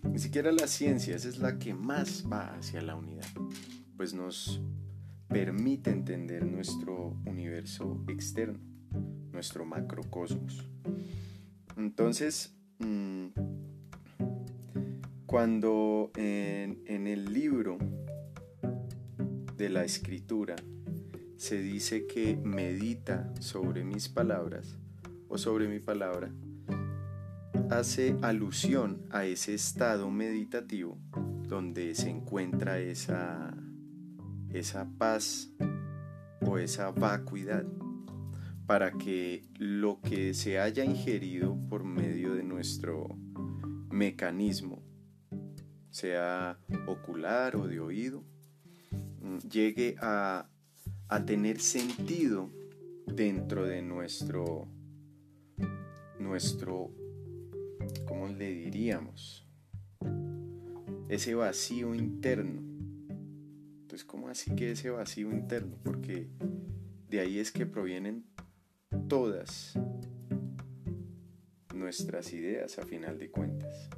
Ni 0.03 0.19
siquiera 0.19 0.51
la 0.51 0.67
ciencia, 0.67 1.15
esa 1.15 1.29
es 1.29 1.39
la 1.39 1.57
que 1.57 1.73
más 1.73 2.25
va 2.31 2.53
hacia 2.55 2.81
la 2.81 2.95
unidad, 2.95 3.25
pues 3.97 4.13
nos 4.13 4.61
permite 5.27 5.89
entender 5.89 6.45
nuestro 6.45 7.17
universo 7.25 8.03
externo, 8.07 8.59
nuestro 9.31 9.65
macrocosmos. 9.65 10.69
Entonces, 11.77 12.55
mm, 12.79 13.27
cuando 15.25 16.11
en, 16.15 16.83
en 16.85 17.07
el 17.07 17.33
libro 17.33 17.79
de 19.57 19.69
la 19.69 19.83
escritura 19.83 20.55
se 21.37 21.61
dice 21.61 22.05
que 22.05 22.35
medita 22.37 23.33
sobre 23.39 23.83
mis 23.83 24.09
palabras 24.09 24.77
o 25.27 25.37
sobre 25.37 25.67
mi 25.67 25.79
palabra, 25.79 26.31
hace 27.69 28.17
alusión 28.21 29.05
a 29.09 29.25
ese 29.25 29.53
estado 29.53 30.09
meditativo 30.09 30.97
donde 31.47 31.95
se 31.95 32.09
encuentra 32.09 32.79
esa, 32.79 33.55
esa 34.49 34.89
paz 34.97 35.51
o 36.41 36.57
esa 36.57 36.91
vacuidad 36.91 37.65
para 38.65 38.91
que 38.91 39.47
lo 39.57 39.99
que 40.01 40.33
se 40.33 40.59
haya 40.59 40.83
ingerido 40.83 41.57
por 41.69 41.83
medio 41.83 42.33
de 42.33 42.43
nuestro 42.43 43.09
mecanismo, 43.91 44.81
sea 45.89 46.57
ocular 46.87 47.55
o 47.55 47.67
de 47.67 47.79
oído, 47.79 48.23
mm, 49.21 49.37
llegue 49.49 49.95
a, 50.01 50.49
a 51.07 51.25
tener 51.25 51.59
sentido 51.59 52.49
dentro 53.05 53.65
de 53.65 53.81
nuestro, 53.81 54.67
nuestro 56.19 56.93
¿cómo 58.05 58.27
le 58.27 58.53
diríamos? 58.53 59.47
Ese 61.09 61.35
vacío 61.35 61.93
interno. 61.95 62.61
Entonces, 63.81 64.05
¿cómo 64.05 64.27
así 64.27 64.55
que 64.55 64.71
ese 64.71 64.89
vacío 64.89 65.31
interno? 65.31 65.77
Porque 65.83 66.27
de 67.09 67.19
ahí 67.19 67.39
es 67.39 67.51
que 67.51 67.65
provienen 67.65 68.25
todas 69.07 69.77
nuestras 71.73 72.33
ideas 72.33 72.79
a 72.79 72.85
final 72.85 73.19
de 73.19 73.29
cuentas. 73.29 73.89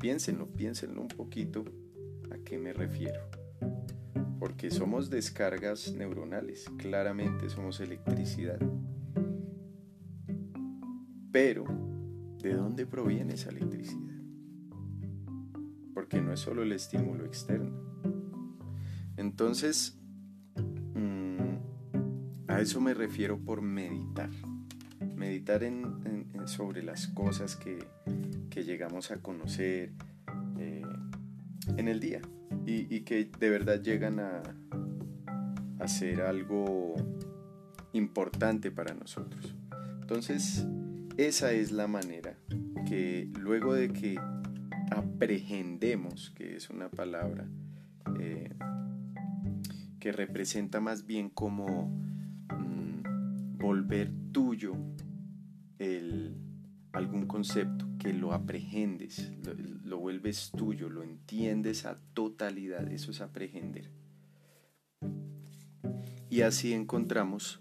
Piénsenlo, 0.00 0.48
piénsenlo 0.48 1.02
un 1.02 1.08
poquito 1.08 1.64
a 2.32 2.38
qué 2.38 2.58
me 2.58 2.72
refiero. 2.72 3.20
Porque 4.38 4.70
somos 4.70 5.10
descargas 5.10 5.92
neuronales, 5.92 6.64
claramente 6.78 7.50
somos 7.50 7.80
electricidad. 7.80 8.58
Pero 11.30 11.89
¿De 12.42 12.54
dónde 12.54 12.86
proviene 12.86 13.34
esa 13.34 13.50
electricidad? 13.50 14.16
Porque 15.92 16.22
no 16.22 16.32
es 16.32 16.40
solo 16.40 16.62
el 16.62 16.72
estímulo 16.72 17.26
externo. 17.26 17.70
Entonces, 19.18 19.98
mm, 20.94 22.48
a 22.48 22.60
eso 22.60 22.80
me 22.80 22.94
refiero 22.94 23.38
por 23.38 23.60
meditar. 23.60 24.30
Meditar 25.14 25.62
sobre 26.46 26.82
las 26.82 27.08
cosas 27.08 27.56
que, 27.56 27.78
llegamos 28.60 29.10
a 29.10 29.16
conocer 29.22 29.92
eh, 30.58 30.82
en 31.76 31.88
el 31.88 31.98
día 31.98 32.20
y, 32.66 33.00
que 33.00 33.30
de 33.38 33.50
verdad 33.50 33.80
llegan 33.82 34.20
a, 34.20 34.42
a 35.78 35.88
ser 35.88 36.20
algo 36.20 36.94
importante 37.92 38.70
para 38.70 38.94
nosotros. 38.94 39.54
Entonces, 40.02 40.66
esa 41.16 41.52
es 41.52 41.72
la 41.72 41.86
manera 41.86 42.29
que 42.90 43.30
luego 43.38 43.72
de 43.72 43.92
que 43.92 44.18
aprehendemos, 44.90 46.30
que 46.30 46.56
es 46.56 46.70
una 46.70 46.88
palabra 46.88 47.48
eh, 48.18 48.52
que 50.00 50.10
representa 50.10 50.80
más 50.80 51.06
bien 51.06 51.30
como 51.30 51.86
mm, 52.48 53.58
volver 53.58 54.10
tuyo 54.32 54.74
algún 56.92 57.26
concepto, 57.28 57.86
que 58.00 58.12
lo 58.12 58.32
aprehendes, 58.32 59.32
lo, 59.44 59.54
lo 59.54 59.98
vuelves 59.98 60.50
tuyo, 60.50 60.88
lo 60.88 61.04
entiendes 61.04 61.86
a 61.86 62.00
totalidad, 62.12 62.90
eso 62.90 63.12
es 63.12 63.20
aprehender. 63.20 63.92
Y 66.28 66.40
así 66.40 66.72
encontramos 66.72 67.60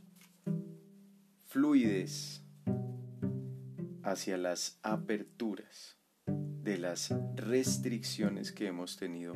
fluidez 1.46 2.44
hacia 4.04 4.38
las 4.38 4.80
aperturas 4.84 5.98
de 6.26 6.78
las 6.78 7.14
restricciones 7.36 8.52
que 8.52 8.68
hemos 8.68 8.98
tenido 8.98 9.34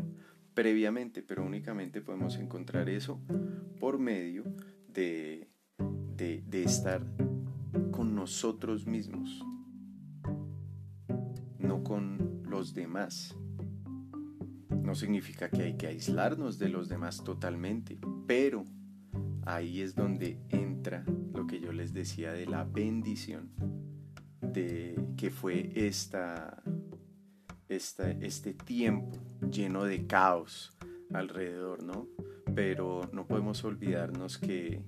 previamente, 0.54 1.24
pero 1.24 1.44
únicamente 1.44 2.02
podemos 2.02 2.38
encontrar 2.38 2.90
eso 2.90 3.22
por 3.80 3.98
medio 3.98 4.44
de, 4.88 5.50
de, 6.16 6.64
estar 6.64 7.04
con 7.92 8.14
nosotros 8.16 8.86
mismos, 8.86 9.44
no 11.58 11.84
con 11.84 12.44
los 12.44 12.74
demás. 12.74 13.36
No 14.70 14.96
significa 14.96 15.50
que 15.50 15.64
hay 15.64 15.78
que 15.78 15.88
aislarnos 15.88 16.60
de 16.60 16.70
los 16.70 16.88
demás 16.88 17.24
totalmente, 17.24 17.98
pero 18.28 18.66
ahí 19.46 19.82
es 19.82 19.96
donde 19.96 20.40
entra 20.50 21.04
lo 21.34 21.48
que 21.48 21.60
yo 21.60 21.72
les 21.72 21.94
decía 21.94 22.32
de 22.34 22.46
la 22.46 22.64
bendición 22.64 23.73
que 24.54 25.32
fue 25.32 25.72
esta, 25.76 26.62
esta, 27.68 28.12
este 28.12 28.54
tiempo 28.54 29.18
lleno 29.50 29.84
de 29.84 30.06
caos 30.06 30.78
alrededor, 31.14 31.84
¿no? 31.84 32.08
Pero 32.54 33.10
no 33.12 33.28
podemos 33.28 33.64
olvidarnos 33.64 34.38
que 34.38 34.84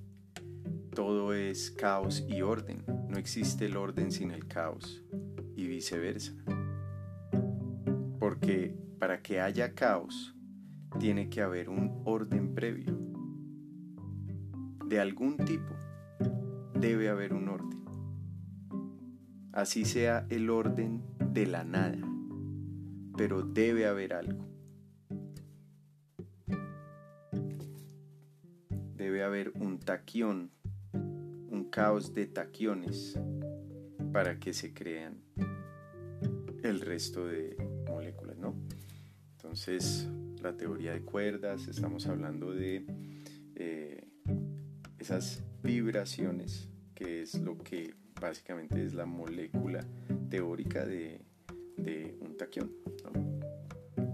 todo 0.94 1.34
es 1.34 1.72
caos 1.72 2.24
y 2.28 2.42
orden. 2.42 2.84
No 3.10 3.18
existe 3.18 3.66
el 3.66 3.76
orden 3.76 4.12
sin 4.12 4.32
el 4.32 4.48
caos 4.48 5.04
y 5.56 5.68
viceversa. 5.68 6.34
Porque 8.20 8.76
para 9.00 9.22
que 9.22 9.42
haya 9.42 9.74
caos 9.74 10.36
tiene 11.00 11.30
que 11.30 11.42
haber 11.42 11.70
un 11.70 12.02
orden 12.06 12.54
previo. 12.54 12.98
De 14.86 15.00
algún 15.00 15.38
tipo 15.38 15.74
debe 16.80 17.10
haber 17.10 17.34
un 17.34 17.50
orden. 17.50 17.85
Así 19.56 19.86
sea 19.86 20.28
el 20.30 20.50
orden 20.50 21.02
de 21.32 21.48
la 21.48 21.64
nada, 21.64 21.98
pero 23.16 23.42
debe 23.42 23.86
haber 23.88 24.14
algo. 24.14 24.46
Debe 28.98 29.24
haber 29.24 29.54
un 29.58 29.80
taquión, 29.80 30.52
un 30.92 31.70
caos 31.72 32.14
de 32.14 32.28
taquiones 32.28 33.18
para 34.12 34.42
que 34.42 34.52
se 34.52 34.74
crean 34.74 35.22
el 36.62 36.82
resto 36.82 37.26
de 37.26 37.56
moléculas, 37.88 38.38
¿no? 38.38 38.56
Entonces, 39.38 40.10
la 40.42 40.58
teoría 40.58 40.92
de 40.92 41.04
cuerdas, 41.04 41.70
estamos 41.70 42.08
hablando 42.08 42.52
de 42.52 42.86
eh, 43.56 44.06
esas 45.00 45.46
vibraciones, 45.64 46.70
que 46.94 47.22
es 47.22 47.36
lo 47.36 47.58
que 47.58 47.94
básicamente 48.20 48.84
es 48.86 48.94
la 48.94 49.06
molécula 49.06 49.86
teórica 50.30 50.86
de, 50.86 51.22
un 52.22 52.36
taquión, 52.38 52.72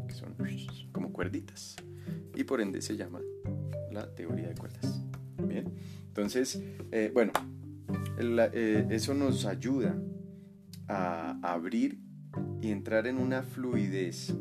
que 0.07 0.13
son 0.13 0.35
como 0.91 1.11
cuerditas, 1.13 1.75
y 2.35 2.43
por 2.43 2.61
ende 2.61 2.81
se 2.81 2.97
llama 2.97 3.21
la 3.91 4.13
teoría 4.13 4.47
de 4.47 4.55
cuerdas. 4.55 5.01
Bien, 5.47 5.73
entonces, 6.07 6.61
eh, 6.91 7.11
bueno, 7.13 7.31
eh, 8.19 8.87
eso 8.89 9.13
nos 9.13 9.45
ayuda 9.45 9.95
a 10.87 11.39
abrir 11.41 11.99
y 12.61 12.71
entrar 12.71 13.07
en 13.07 13.17
una 13.17 13.43
fluidez 13.43 14.33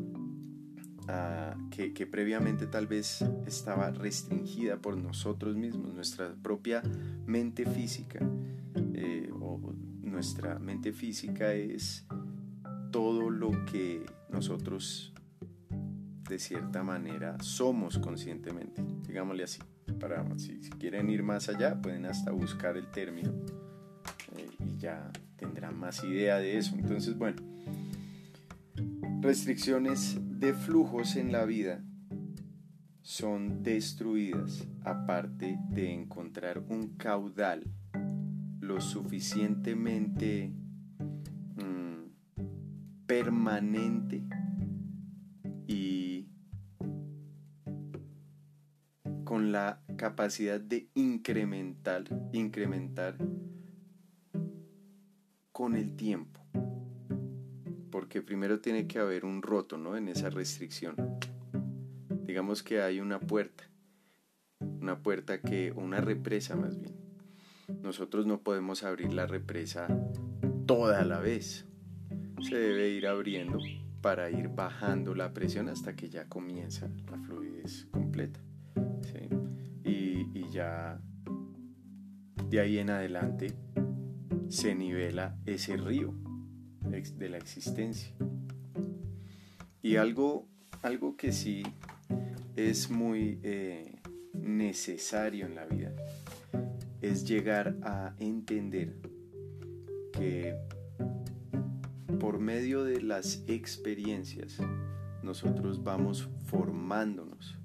que, 1.71 2.07
previamente 2.07 2.67
tal 2.67 2.87
vez 2.87 3.25
estaba 3.47 3.91
restringida 3.91 4.77
por 4.77 4.97
nosotros 4.97 5.57
mismos, 5.57 5.95
nuestra 5.95 6.35
propia 6.43 6.83
mente 7.27 7.65
física. 7.65 8.21
Eh, 9.03 9.31
o 9.33 9.59
nuestra 10.03 10.59
mente 10.59 10.93
física 10.93 11.55
es 11.55 12.05
todo 12.93 13.31
lo 13.31 13.65
que 13.65 14.05
nosotros 14.29 15.15
de 16.29 16.39
cierta 16.39 16.83
manera 16.83 17.39
somos 17.41 17.99
conscientemente, 17.99 18.85
digámosle 19.07 19.45
así. 19.45 19.61
Para, 19.99 20.23
si, 20.39 20.61
quieren 20.79 21.09
ir 21.09 21.23
más 21.23 21.49
allá, 21.49 21.81
pueden 21.81 22.05
hasta 22.05 22.31
buscar 22.31 22.77
el 22.77 22.91
término 22.91 23.31
eh, 24.37 24.51
y 24.59 24.77
ya 24.77 25.11
tendrán 25.37 25.79
más 25.79 26.05
idea 26.05 26.37
de 26.37 26.59
eso. 26.59 26.75
Entonces, 26.75 27.17
bueno, 27.17 27.41
restricciones 29.23 30.19
de 30.21 30.53
flujos 30.53 31.17
en 31.17 31.33
la 31.33 31.47
vida 31.47 31.83
son 33.01 33.63
destruidas 33.63 34.69
aparte 34.85 35.59
de 35.71 35.91
encontrar 35.91 36.59
un 36.59 36.97
caudal 36.99 37.65
lo 38.71 38.81
suficientemente 38.81 40.53
mm, 41.57 43.05
permanente 43.05 44.23
y 45.67 46.29
con 49.25 49.51
la 49.51 49.83
capacidad 49.97 50.61
de 50.61 50.89
incrementar, 50.95 52.05
incrementar 52.33 53.17
con 55.51 55.75
el 55.75 55.97
tiempo 55.97 56.41
porque 57.91 58.23
primero 58.23 58.61
tiene 58.61 58.87
que 58.87 59.01
haber 59.01 59.25
un 59.25 59.43
roto 59.43 59.79
¿no? 59.79 59.97
en 59.97 60.07
esa 60.07 60.31
restricción. 60.31 60.95
Digamos 62.25 62.63
que 62.63 62.81
hay 62.81 63.01
una 63.01 63.19
puerta, 63.19 63.65
una 64.61 65.03
puerta 65.03 65.41
que, 65.41 65.73
una 65.73 66.01
represa 66.01 66.55
más 66.55 66.81
bien. 66.81 67.00
Nosotros 67.83 68.27
no 68.27 68.43
podemos 68.43 68.83
abrir 68.85 69.13
la 69.13 69.27
represa 69.27 69.89
toda 70.67 71.05
la 71.05 71.19
vez. 71.19 71.67
Se 72.43 72.57
debe 72.57 72.91
ir 72.91 73.07
abriendo 73.07 73.59
para 74.01 74.31
ir 74.31 74.49
bajando 74.49 75.15
la 75.15 75.33
presión 75.35 75.69
hasta 75.69 75.95
que 75.95 76.09
ya 76.09 76.29
comienza 76.29 76.89
la 77.11 77.19
fluidez 77.19 77.87
completa. 77.91 78.41
Y, 79.85 80.49
ya 80.51 81.01
de 82.49 82.61
ahí 82.61 82.79
en 82.79 82.91
adelante 82.91 83.55
se 84.49 84.75
nivela 84.75 85.37
ese 85.47 85.77
río 85.77 86.13
de 87.17 87.29
la 87.29 87.39
existencia. 87.39 88.13
Y 89.83 89.97
algo, 89.97 90.49
algo 90.83 91.17
que 91.17 91.33
sí 91.33 91.63
es 92.57 92.91
muy 92.91 93.39
eh, 93.43 94.01
necesario 94.35 95.47
en 95.47 95.55
la 95.55 95.67
vida 95.67 95.95
es 97.01 97.25
llegar 97.25 97.77
a 97.83 98.15
entender 98.19 98.97
que 100.13 100.57
por 102.19 102.39
medio 102.39 102.85
de 102.85 103.01
las 103.01 103.43
experiencias 103.47 104.59
nosotros 105.23 105.83
vamos 105.83 106.29
formándonos 106.47 107.57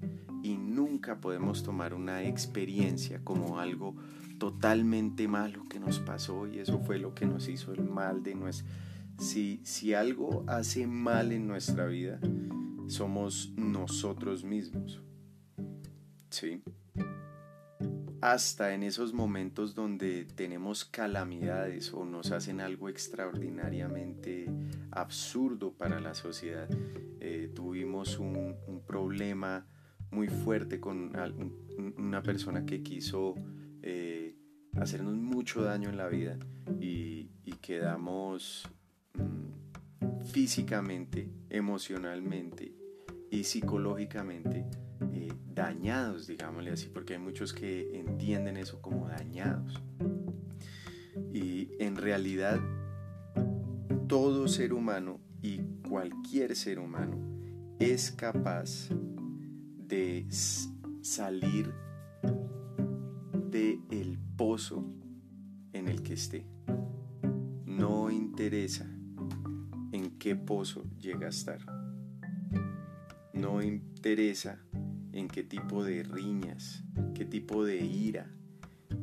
y 0.42 0.56
nunca 0.56 1.20
podemos 1.20 1.62
tomar 1.62 1.94
una 1.94 2.24
experiencia 2.24 3.20
como 3.24 3.58
algo 3.58 3.94
totalmente 4.38 5.28
malo 5.28 5.64
que 5.68 5.80
nos 5.80 5.98
pasó 5.98 6.46
y 6.46 6.58
eso 6.58 6.78
fue 6.80 6.98
lo 6.98 7.14
que 7.14 7.26
nos 7.26 7.48
hizo 7.48 7.72
el 7.72 7.82
mal 7.82 8.22
de 8.22 8.34
nuestra 8.34 8.68
si, 9.18 9.94
algo 9.94 10.44
hace 10.46 10.86
mal 10.86 11.32
en 11.32 11.46
nuestra 11.46 11.86
vida, 11.86 12.20
somos 12.86 13.52
nosotros 13.56 14.44
mismos. 14.44 15.00
¿Sí? 16.30 16.62
Hasta 18.26 18.74
en 18.74 18.82
esos 18.82 19.14
momentos 19.14 19.76
donde 19.76 20.24
tenemos 20.24 20.84
calamidades 20.84 21.94
o 21.94 22.04
nos 22.04 22.32
hacen 22.32 22.60
algo 22.60 22.88
extraordinariamente 22.88 24.50
absurdo 24.90 25.74
para 25.74 26.00
la 26.00 26.12
sociedad. 26.12 26.68
Eh, 27.20 27.52
tuvimos 27.54 28.18
un, 28.18 28.56
problema 28.84 29.68
muy 30.10 30.26
fuerte 30.26 30.80
con 30.80 31.12
una 31.96 32.20
persona 32.20 32.66
que 32.66 32.82
quiso 32.82 33.36
eh, 33.80 34.34
hacernos 34.74 35.14
mucho 35.14 35.62
daño 35.62 35.88
en 35.88 35.96
la 35.96 36.08
vida 36.08 36.36
y, 36.80 37.30
quedamos 37.62 38.68
físicamente, 40.32 41.30
emocionalmente 41.48 42.74
y 43.30 43.44
psicológicamente 43.44 44.64
dañados, 45.54 46.26
digámosle 46.26 46.72
así, 46.72 46.88
porque 46.88 47.14
hay 47.14 47.18
muchos 47.18 47.52
que 47.52 47.98
entienden 47.98 48.56
eso 48.56 48.80
como 48.80 49.08
dañados. 49.08 49.82
Y 51.32 51.70
en 51.78 51.96
realidad, 51.96 52.60
todo 54.08 54.48
ser 54.48 54.72
humano 54.72 55.20
y 55.42 55.58
cualquier 55.88 56.56
ser 56.56 56.78
humano 56.78 57.18
es 57.78 58.10
capaz 58.10 58.88
de 59.78 60.26
salir 61.02 61.72
del 63.50 63.80
el 63.90 64.18
pozo 64.36 64.84
en 65.72 65.88
el 65.88 66.02
que 66.02 66.14
esté. 66.14 66.46
No 67.64 68.10
interesa 68.10 68.86
qué 70.26 70.34
pozo 70.34 70.82
llega 71.00 71.26
a 71.26 71.30
estar. 71.30 71.60
No 73.32 73.62
interesa 73.62 74.58
en 75.16 75.28
qué 75.28 75.42
tipo 75.42 75.82
de 75.82 76.02
riñas, 76.02 76.84
qué 77.14 77.24
tipo 77.24 77.64
de 77.64 77.78
ira, 77.84 78.30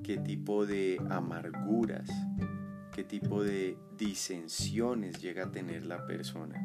qué 0.04 0.18
tipo 0.18 0.66
de 0.66 1.02
amarguras, 1.10 2.10
qué 2.94 3.04
tipo 3.04 3.44
de 3.44 3.78
disensiones 3.98 5.20
llega 5.22 5.46
a 5.46 5.52
tener 5.52 5.86
la 5.86 6.06
persona 6.06 6.56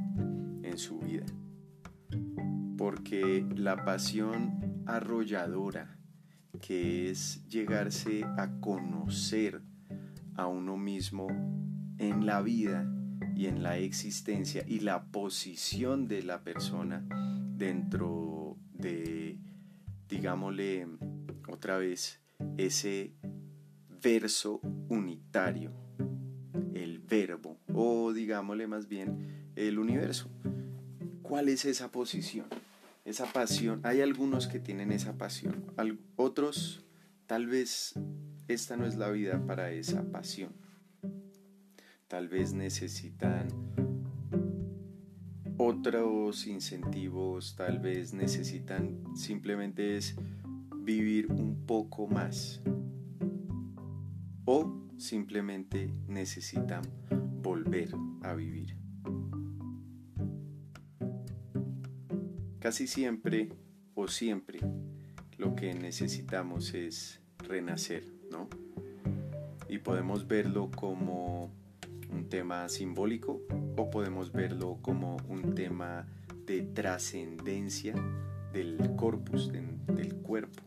en 0.62 0.76
su 0.76 0.98
vida. 0.98 1.24
Porque 2.76 3.46
la 3.56 3.84
pasión 3.84 4.82
arrolladora, 4.86 5.98
que 6.60 7.10
es 7.10 7.48
llegarse 7.48 8.24
a 8.24 8.60
conocer 8.60 9.62
a 10.34 10.46
uno 10.46 10.76
mismo 10.76 11.26
en 11.98 12.26
la 12.26 12.42
vida, 12.42 12.86
y 13.38 13.46
en 13.46 13.62
la 13.62 13.78
existencia 13.78 14.64
y 14.66 14.80
la 14.80 15.04
posición 15.04 16.08
de 16.08 16.24
la 16.24 16.42
persona 16.42 17.04
dentro 17.56 18.56
de, 18.72 19.17
digámosle 20.08 20.86
otra 21.48 21.78
vez, 21.78 22.20
ese 22.56 23.12
verso 24.02 24.60
unitario, 24.88 25.72
el 26.74 26.98
verbo, 26.98 27.58
o 27.72 28.12
digámosle 28.12 28.66
más 28.66 28.88
bien 28.88 29.52
el 29.56 29.78
universo. 29.78 30.30
¿Cuál 31.22 31.48
es 31.48 31.64
esa 31.64 31.90
posición? 31.90 32.46
Esa 33.04 33.26
pasión. 33.32 33.80
Hay 33.84 34.00
algunos 34.00 34.46
que 34.46 34.60
tienen 34.60 34.92
esa 34.92 35.16
pasión, 35.16 35.64
otros 36.16 36.84
tal 37.26 37.46
vez 37.46 37.94
esta 38.48 38.76
no 38.76 38.86
es 38.86 38.96
la 38.96 39.10
vida 39.10 39.44
para 39.46 39.70
esa 39.70 40.02
pasión. 40.10 40.52
Tal 42.06 42.28
vez 42.28 42.54
necesitan 42.54 43.48
otros 45.68 46.46
incentivos, 46.46 47.54
tal 47.54 47.78
vez 47.78 48.14
necesitan 48.14 49.04
simplemente 49.14 49.98
es 49.98 50.16
vivir 50.74 51.30
un 51.30 51.66
poco 51.66 52.06
más 52.06 52.62
o 54.46 54.88
simplemente 54.96 55.92
necesitan 56.06 56.80
volver 57.42 57.90
a 58.22 58.32
vivir. 58.32 58.76
Casi 62.60 62.86
siempre 62.86 63.50
o 63.94 64.08
siempre 64.08 64.60
lo 65.36 65.54
que 65.54 65.74
necesitamos 65.74 66.72
es 66.72 67.20
renacer, 67.46 68.10
¿no? 68.30 68.48
Y 69.68 69.78
podemos 69.78 70.26
verlo 70.26 70.70
como 70.74 71.52
un 72.10 72.28
tema 72.28 72.68
simbólico 72.68 73.42
o 73.76 73.90
podemos 73.90 74.32
verlo 74.32 74.78
como 74.82 75.16
un 75.28 75.54
tema 75.54 76.06
de 76.46 76.62
trascendencia 76.62 77.94
del 78.52 78.96
corpus, 78.96 79.52
del 79.52 80.16
cuerpo. 80.16 80.62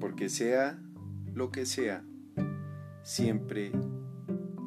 Porque 0.00 0.28
sea 0.28 0.78
lo 1.34 1.50
que 1.50 1.66
sea, 1.66 2.04
siempre 3.02 3.72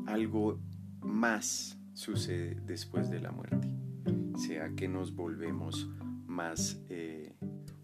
algo 0.05 0.59
más 1.01 1.77
sucede 1.93 2.59
después 2.65 3.09
de 3.09 3.19
la 3.19 3.31
muerte. 3.31 3.69
Sea 4.37 4.73
que 4.75 4.87
nos 4.87 5.15
volvemos 5.15 5.89
más 6.25 6.81
eh, 6.89 7.35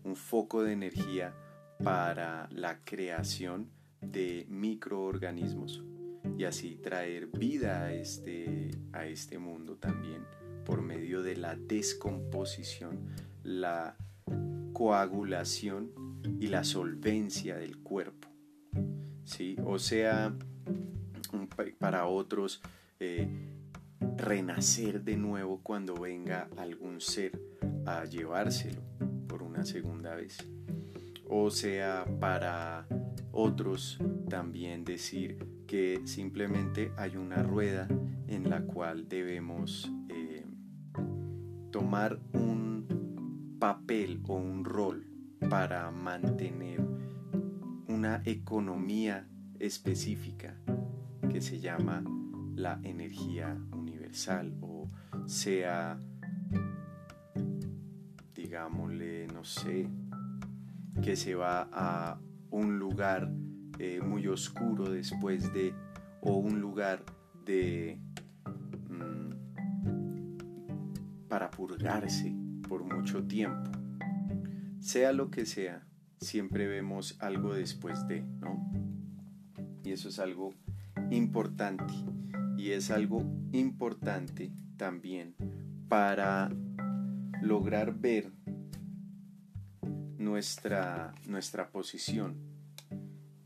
un 0.03 0.15
foco 0.15 0.63
de 0.63 0.73
energía 0.73 1.35
para 1.83 2.49
la 2.51 2.79
creación 2.83 3.69
de 4.01 4.45
microorganismos 4.49 5.83
y 6.37 6.45
así 6.45 6.75
traer 6.75 7.27
vida 7.27 7.83
a 7.83 7.93
este, 7.93 8.71
a 8.93 9.05
este 9.05 9.39
mundo 9.39 9.77
también 9.77 10.23
por 10.65 10.81
medio 10.81 11.23
de 11.23 11.35
la 11.35 11.55
descomposición, 11.55 13.07
la 13.43 13.95
coagulación 14.73 15.91
y 16.39 16.47
la 16.47 16.63
solvencia 16.63 17.57
del 17.57 17.77
cuerpo. 17.79 18.29
¿sí? 19.23 19.55
O 19.65 19.79
sea, 19.79 20.35
para 21.79 22.05
otros, 22.05 22.61
eh, 22.99 23.27
renacer 24.17 25.03
de 25.03 25.17
nuevo 25.17 25.61
cuando 25.61 25.95
venga 25.95 26.49
algún 26.57 27.01
ser 27.01 27.39
a 27.85 28.05
llevárselo 28.05 28.81
por 29.27 29.43
una 29.43 29.65
segunda 29.65 30.15
vez. 30.15 30.37
O 31.27 31.51
sea, 31.51 32.05
para 32.19 32.87
otros 33.39 33.97
también 34.29 34.83
decir 34.83 35.37
que 35.65 36.01
simplemente 36.05 36.91
hay 36.97 37.15
una 37.15 37.41
rueda 37.41 37.87
en 38.27 38.49
la 38.49 38.63
cual 38.63 39.07
debemos 39.07 39.89
eh, 40.09 40.45
tomar 41.71 42.19
un 42.33 43.57
papel 43.59 44.21
o 44.27 44.35
un 44.35 44.65
rol 44.65 45.07
para 45.49 45.89
mantener 45.89 46.81
una 47.87 48.21
economía 48.25 49.27
específica 49.57 50.57
que 51.31 51.39
se 51.39 51.59
llama 51.59 52.03
la 52.55 52.79
energía 52.83 53.57
universal 53.71 54.53
o 54.61 54.89
sea, 55.27 55.97
digámosle, 58.33 59.27
no 59.27 59.43
sé, 59.43 59.87
que 61.01 61.15
se 61.15 61.35
va 61.35 61.69
a 61.71 62.19
un 62.51 62.79
lugar 62.79 63.31
eh, 63.77 64.01
muy 64.01 64.27
oscuro 64.27 64.89
después 64.89 65.53
de, 65.53 65.73
o 66.21 66.37
un 66.37 66.59
lugar 66.59 67.03
de, 67.45 67.99
mm, 68.89 69.29
para 71.27 71.49
purgarse 71.49 72.35
por 72.67 72.83
mucho 72.83 73.23
tiempo. 73.23 73.71
Sea 74.79 75.13
lo 75.13 75.29
que 75.31 75.45
sea, 75.45 75.87
siempre 76.19 76.67
vemos 76.67 77.17
algo 77.19 77.53
después 77.53 78.07
de, 78.07 78.21
¿no? 78.21 78.71
Y 79.83 79.91
eso 79.91 80.09
es 80.09 80.19
algo 80.19 80.53
importante. 81.09 81.93
Y 82.57 82.71
es 82.71 82.91
algo 82.91 83.23
importante 83.53 84.51
también 84.77 85.35
para 85.87 86.51
lograr 87.41 87.97
ver 87.97 88.31
nuestra, 90.19 91.15
nuestra 91.25 91.71
posición 91.71 92.35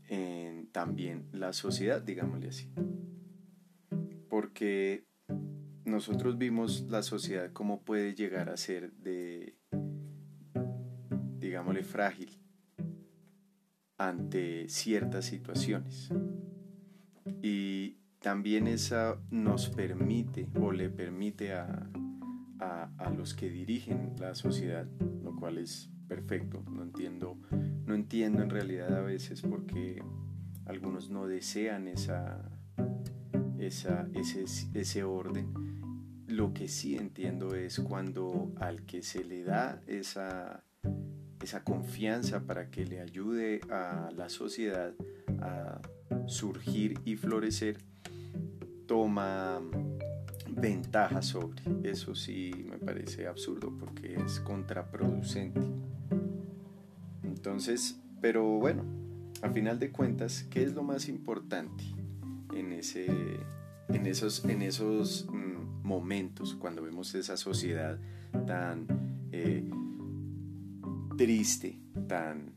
en 0.08 0.66
también 0.72 1.28
la 1.32 1.52
sociedad, 1.52 2.02
digámosle 2.02 2.48
así. 2.48 2.70
Porque 4.28 5.06
nosotros 5.84 6.36
vimos 6.36 6.82
la 6.90 7.02
sociedad 7.02 7.52
como 7.52 7.82
puede 7.82 8.14
llegar 8.14 8.50
a 8.50 8.56
ser 8.56 8.92
de, 8.94 9.56
digámosle, 11.38 11.84
frágil 11.84 12.40
ante 13.96 14.68
ciertas 14.68 15.26
situaciones. 15.26 16.10
Y 17.40 17.98
también 18.18 18.66
esa 18.66 19.20
nos 19.30 19.68
permite 19.68 20.48
o 20.60 20.72
le 20.72 20.90
permite 20.90 21.52
a, 21.52 21.88
a, 22.58 22.90
a 22.98 23.10
los 23.10 23.32
que 23.32 23.48
dirigen 23.48 24.14
la 24.18 24.34
sociedad, 24.34 24.88
lo 25.22 25.36
cual 25.36 25.58
es 25.58 25.93
perfecto. 26.08 26.62
No 26.70 26.82
entiendo, 26.82 27.38
no 27.86 27.94
entiendo 27.94 28.42
en 28.42 28.50
realidad 28.50 28.96
a 28.96 29.02
veces 29.02 29.42
por 29.42 29.66
qué 29.66 30.02
algunos 30.66 31.10
no 31.10 31.26
desean 31.26 31.88
esa, 31.88 32.42
esa, 33.58 34.08
ese, 34.14 34.44
ese 34.74 35.04
orden. 35.04 35.52
Lo 36.26 36.52
que 36.52 36.68
sí 36.68 36.96
entiendo 36.96 37.54
es 37.54 37.78
cuando 37.80 38.52
al 38.56 38.84
que 38.86 39.02
se 39.02 39.24
le 39.24 39.44
da 39.44 39.80
esa, 39.86 40.64
esa 41.42 41.62
confianza 41.62 42.46
para 42.46 42.70
que 42.70 42.86
le 42.86 43.00
ayude 43.00 43.60
a 43.70 44.10
la 44.16 44.28
sociedad 44.28 44.94
a 45.40 45.80
surgir 46.26 46.98
y 47.04 47.16
florecer, 47.16 47.78
toma 48.86 49.60
ventaja 50.48 51.22
sobre. 51.22 51.62
Eso 51.82 52.14
sí 52.14 52.52
me 52.68 52.78
parece 52.78 53.26
absurdo 53.26 53.72
porque 53.78 54.14
es 54.14 54.40
contraproducente. 54.40 55.60
Entonces, 57.46 58.00
pero 58.22 58.42
bueno, 58.42 58.84
a 59.42 59.50
final 59.50 59.78
de 59.78 59.92
cuentas, 59.92 60.46
¿qué 60.48 60.62
es 60.62 60.72
lo 60.74 60.82
más 60.82 61.10
importante 61.10 61.84
en, 62.54 62.72
ese, 62.72 63.06
en 63.88 64.06
esos, 64.06 64.46
en 64.46 64.62
esos 64.62 65.26
mm, 65.30 65.86
momentos 65.86 66.54
cuando 66.54 66.80
vemos 66.80 67.14
esa 67.14 67.36
sociedad 67.36 67.98
tan 68.46 68.86
eh, 69.30 69.62
triste, 71.18 71.78
tan 72.08 72.54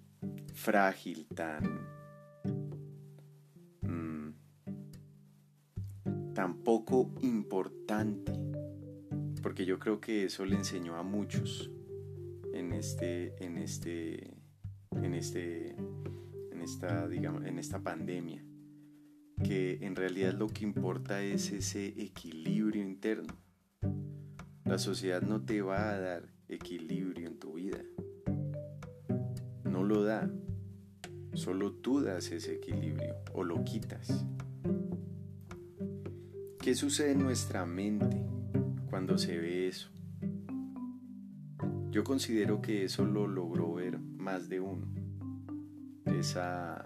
frágil, 0.54 1.28
tan 1.36 1.88
poco 6.64 7.12
importante, 7.22 8.34
porque 9.42 9.66
yo 9.66 9.80
creo 9.80 10.00
que 10.00 10.26
eso 10.26 10.46
le 10.46 10.56
enseñó 10.56 10.96
a 10.96 11.02
muchos 11.04 11.72
en 12.54 12.74
este, 12.74 13.34
en 13.44 13.58
este, 13.58 14.37
en 15.04 15.14
este, 15.14 15.76
en 16.52 16.62
esta, 16.62 17.08
digamos, 17.08 17.46
en 17.46 17.60
esta 17.60 17.80
pandemia, 17.80 18.44
que 19.44 19.80
en 19.82 19.96
realidad 19.96 20.34
lo 20.34 20.48
que 20.48 20.64
importa 20.64 21.22
es 21.22 21.52
ese 21.52 21.88
equilibrio 21.88 22.82
interno. 22.82 23.34
La 24.66 24.78
sociedad 24.78 25.22
no 25.22 25.46
te 25.46 25.62
va 25.62 25.92
a 25.92 26.00
dar 26.00 26.34
equilibrio 26.50 27.28
en 27.28 27.40
tu 27.40 27.54
vida, 27.54 27.80
no 29.64 29.84
lo 29.84 30.04
da, 30.04 30.30
solo 31.34 31.74
tú 31.74 32.02
das 32.02 32.32
ese 32.32 32.56
equilibrio 32.56 33.16
o 33.34 33.44
lo 33.44 33.64
quitas. 33.64 34.26
¿Qué 36.60 36.76
sucede 36.76 37.12
en 37.12 37.20
nuestra 37.20 37.66
mente 37.66 38.26
cuando 38.90 39.18
se 39.18 39.38
ve 39.38 39.68
eso? 39.68 39.90
Yo 41.92 42.04
considero 42.04 42.62
que 42.62 42.84
eso 42.84 43.06
lo 43.06 43.26
logró 43.26 43.77
más 44.28 44.50
de 44.50 44.60
uno. 44.60 44.86
Esa 46.06 46.84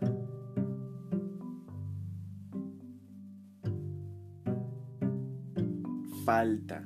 falta 6.23 6.84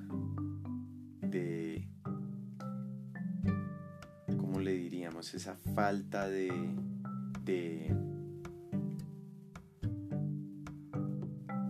de, 1.24 1.86
¿cómo 4.38 4.62
le 4.62 4.72
diríamos? 4.76 5.34
esa 5.34 5.56
falta 5.76 6.30
de, 6.30 6.50
de 7.44 7.94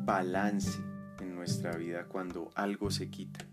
balance 0.05 0.79
en 1.21 1.33
nuestra 1.33 1.75
vida 1.75 2.05
cuando 2.05 2.51
algo 2.53 2.91
se 2.91 3.09
quita. 3.09 3.45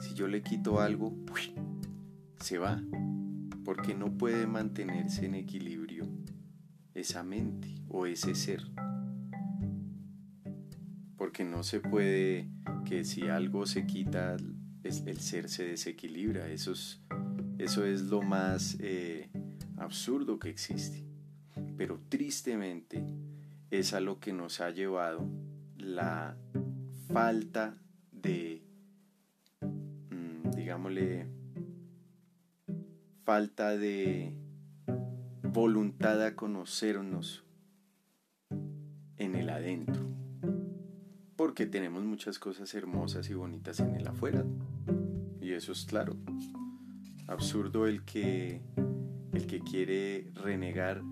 Si 0.00 0.14
yo 0.14 0.26
le 0.26 0.42
quito 0.42 0.80
algo, 0.80 1.14
se 2.40 2.58
va, 2.58 2.82
porque 3.64 3.94
no 3.94 4.16
puede 4.16 4.46
mantenerse 4.46 5.26
en 5.26 5.34
equilibrio 5.34 6.06
esa 6.94 7.22
mente 7.22 7.74
o 7.88 8.06
ese 8.06 8.34
ser. 8.34 8.62
Porque 11.16 11.44
no 11.44 11.62
se 11.62 11.80
puede 11.80 12.48
que 12.84 13.04
si 13.04 13.28
algo 13.28 13.66
se 13.66 13.86
quita, 13.86 14.36
el 14.82 15.20
ser 15.20 15.48
se 15.48 15.64
desequilibra. 15.64 16.48
Eso 16.48 16.72
es, 16.72 17.00
eso 17.58 17.84
es 17.84 18.02
lo 18.02 18.22
más 18.22 18.76
eh, 18.80 19.28
absurdo 19.76 20.38
que 20.38 20.48
existe. 20.48 21.04
Pero 21.76 22.00
tristemente 22.08 23.04
es 23.70 23.94
a 23.94 24.00
lo 24.00 24.18
que 24.18 24.32
nos 24.32 24.60
ha 24.60 24.70
llevado 24.70 25.28
la 25.76 26.36
falta 27.12 27.76
de, 28.12 28.62
mm, 29.60 30.50
digámosle, 30.50 31.39
falta 33.24 33.76
de 33.76 34.34
voluntad 35.42 36.24
a 36.24 36.34
conocernos 36.36 37.44
en 39.16 39.34
el 39.34 39.50
adentro. 39.50 40.02
Porque 41.36 41.66
tenemos 41.66 42.04
muchas 42.04 42.38
cosas 42.38 42.74
hermosas 42.74 43.28
y 43.30 43.34
bonitas 43.34 43.80
en 43.80 43.94
el 43.94 44.06
afuera. 44.06 44.44
Y 45.40 45.52
eso 45.52 45.72
es 45.72 45.84
claro. 45.84 46.16
Absurdo 47.26 47.86
el 47.86 48.04
que 48.04 48.60
el 49.32 49.46
que 49.46 49.60
quiere 49.60 50.30
renegar 50.34 51.02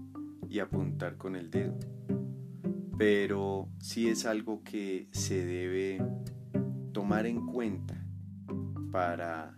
y 0.49 0.59
apuntar 0.59 1.17
con 1.17 1.37
el 1.37 1.51
dedo 1.51 1.79
pero 2.99 3.69
sí 3.79 4.09
es 4.09 4.27
algo 4.27 4.65
que 4.65 5.07
se 5.13 5.47
debe 5.47 6.05
tomar 6.93 7.27
en 7.27 7.47
cuenta 7.47 7.95
para 8.91 9.57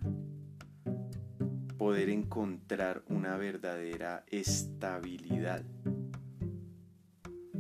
poder 1.81 2.11
encontrar 2.11 3.03
una 3.09 3.39
verdadera 3.39 4.27
estabilidad 4.29 5.65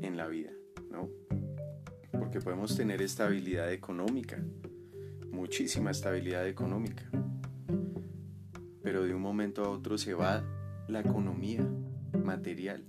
en 0.02 0.18
la 0.18 0.28
vida, 0.28 0.50
¿no? 0.90 1.08
Porque 2.12 2.38
podemos 2.42 2.76
tener 2.76 3.00
estabilidad 3.00 3.72
económica, 3.72 4.36
muchísima 5.32 5.92
estabilidad 5.92 6.46
económica, 6.46 7.04
pero 8.82 9.04
de 9.04 9.14
un 9.14 9.22
momento 9.22 9.64
a 9.64 9.70
otro 9.70 9.96
se 9.96 10.12
va 10.12 10.44
la 10.86 11.00
economía 11.00 11.66
material 12.22 12.84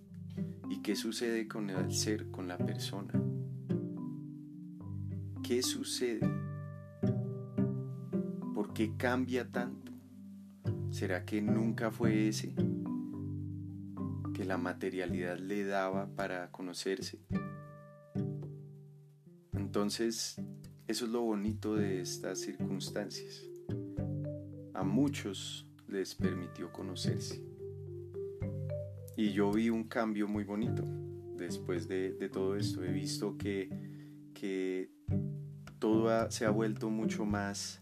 ¿Y 0.70 0.82
qué 0.82 0.98
sucede 0.98 1.48
con 1.48 1.70
el 1.70 1.94
ser, 1.94 2.30
con 2.30 2.50
la 2.50 2.58
persona? 2.58 3.14
¿Qué 5.42 5.64
sucede? 5.64 6.30
¿Por 8.54 8.74
qué 8.74 8.98
cambia 8.98 9.50
tanto? 9.50 9.91
¿Será 10.92 11.26
que 11.26 11.42
nunca 11.42 11.90
fue 11.90 12.28
ese 12.28 12.54
que 14.34 14.44
la 14.44 14.58
materialidad 14.58 15.40
le 15.40 15.64
daba 15.64 16.14
para 16.16 16.52
conocerse? 16.52 17.20
Entonces, 19.54 20.36
eso 20.88 21.06
es 21.06 21.12
lo 21.12 21.22
bonito 21.22 21.76
de 21.76 22.02
estas 22.02 22.40
circunstancias. 22.42 23.42
A 24.74 24.84
muchos 24.84 25.66
les 25.88 26.14
permitió 26.14 26.74
conocerse. 26.74 27.42
Y 29.16 29.32
yo 29.32 29.50
vi 29.52 29.70
un 29.70 29.86
cambio 29.86 30.28
muy 30.28 30.44
bonito 30.44 30.84
después 31.38 31.88
de, 31.88 32.12
todo 32.34 32.58
esto. 32.58 32.84
He 32.84 32.92
visto 32.92 33.38
que, 33.38 33.70
que 34.34 34.92
todo 35.80 36.30
se 36.32 36.46
ha 36.46 36.50
vuelto 36.50 36.90
mucho 36.90 37.26
más, 37.26 37.82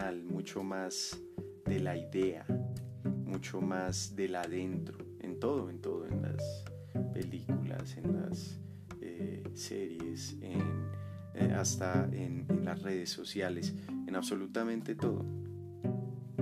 Mucho 0.00 0.62
más 0.62 1.20
de 1.66 1.78
la 1.78 1.94
idea, 1.94 2.46
mucho 3.04 3.60
más 3.60 4.16
del 4.16 4.34
adentro, 4.34 4.96
en 5.20 5.38
todo, 5.38 5.68
en 5.68 5.80
todo, 5.80 6.06
en 6.06 6.22
las 6.22 6.64
películas, 7.12 7.96
en 7.98 8.14
las 8.14 8.58
eh, 9.02 9.42
series, 9.52 10.38
eh, 10.40 11.52
hasta 11.54 12.08
en 12.12 12.46
las 12.64 12.82
redes 12.82 13.10
sociales, 13.10 13.74
en 14.06 14.16
absolutamente 14.16 14.94
todo. 14.94 15.24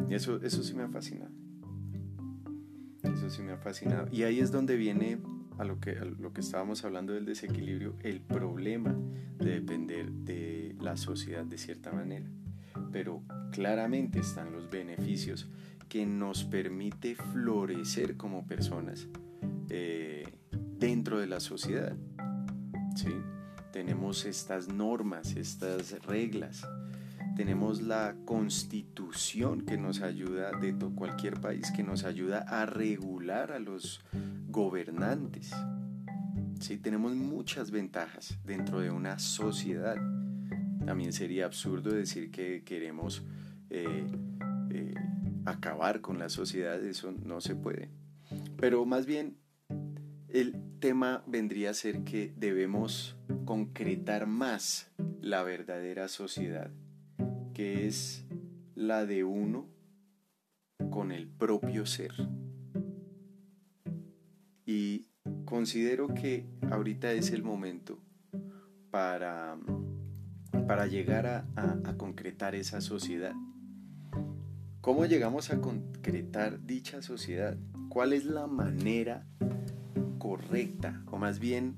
Y 0.08 0.14
eso, 0.14 0.40
eso 0.42 0.62
sí 0.62 0.74
me 0.74 0.84
ha 0.84 0.88
fascinado. 0.88 1.32
Eso 3.02 3.28
sí 3.28 3.42
me 3.42 3.52
ha 3.52 3.58
fascinado. 3.58 4.06
Y 4.12 4.22
ahí 4.22 4.38
es 4.38 4.52
donde 4.52 4.76
viene 4.76 5.18
a 5.58 5.64
lo 5.64 5.80
que, 5.80 5.96
lo 5.96 6.32
que 6.32 6.42
estábamos 6.42 6.84
hablando 6.84 7.12
del 7.12 7.26
desequilibrio, 7.26 7.96
el 8.04 8.20
problema 8.20 8.96
de 9.38 9.50
depender 9.50 10.12
de 10.12 10.76
la 10.80 10.96
sociedad 10.96 11.44
de 11.44 11.58
cierta 11.58 11.92
manera. 11.92 12.30
Pero 12.92 13.22
claramente 13.52 14.20
están 14.20 14.52
los 14.52 14.70
beneficios 14.70 15.48
que 15.88 16.06
nos 16.06 16.44
permite 16.44 17.14
florecer 17.14 18.16
como 18.16 18.46
personas 18.46 19.08
eh, 19.70 20.24
dentro 20.78 21.18
de 21.18 21.26
la 21.26 21.40
sociedad. 21.40 21.96
¿sí? 22.94 23.14
Tenemos 23.72 24.24
estas 24.24 24.68
normas, 24.68 25.36
estas 25.36 26.02
reglas, 26.04 26.66
tenemos 27.36 27.82
la 27.82 28.16
constitución 28.24 29.60
que 29.60 29.78
nos 29.78 30.00
ayuda 30.02 30.50
de 30.50 30.74
cualquier 30.94 31.40
país, 31.40 31.70
que 31.70 31.84
nos 31.84 32.04
ayuda 32.04 32.40
a 32.48 32.66
regular 32.66 33.52
a 33.52 33.60
los 33.60 34.00
gobernantes. 34.48 35.52
Sí, 36.60 36.78
tenemos 36.78 37.14
muchas 37.14 37.70
ventajas 37.70 38.36
dentro 38.44 38.80
de 38.80 38.90
una 38.90 39.20
sociedad. 39.20 39.96
También 40.88 41.12
sería 41.12 41.44
absurdo 41.44 41.90
decir 41.90 42.30
que 42.30 42.64
queremos 42.64 43.22
eh, 43.68 44.06
eh, 44.70 44.94
acabar 45.44 46.00
con 46.00 46.18
la 46.18 46.30
sociedad, 46.30 46.82
eso 46.82 47.12
no 47.12 47.42
se 47.42 47.54
puede. 47.54 47.90
Pero 48.56 48.86
más 48.86 49.04
bien 49.04 49.36
el 50.28 50.56
tema 50.80 51.22
vendría 51.26 51.68
a 51.68 51.74
ser 51.74 52.04
que 52.04 52.32
debemos 52.38 53.18
concretar 53.44 54.26
más 54.26 54.90
la 55.20 55.42
verdadera 55.42 56.08
sociedad 56.08 56.70
que 57.52 57.86
es 57.86 58.24
la 58.74 59.04
de 59.04 59.24
uno 59.24 59.68
con 60.88 61.12
el 61.12 61.28
propio 61.28 61.84
ser. 61.84 62.12
Y 64.64 65.10
considero 65.44 66.14
que 66.14 66.46
ahorita 66.70 67.12
es 67.12 67.30
el 67.32 67.42
momento 67.42 67.98
para, 68.90 69.58
para 70.68 70.86
llegar 70.86 71.26
a, 71.26 71.96
concretar 71.96 72.54
esa 72.54 72.82
sociedad. 72.82 73.32
¿Cómo 74.82 75.06
llegamos 75.06 75.50
a 75.50 75.62
concretar 75.62 76.64
dicha 76.66 77.00
sociedad? 77.00 77.56
¿Cuál 77.88 78.12
es 78.12 78.26
la 78.26 78.46
manera 78.46 79.26
correcta? 80.18 81.02
O 81.06 81.16
más 81.16 81.38
bien, 81.38 81.76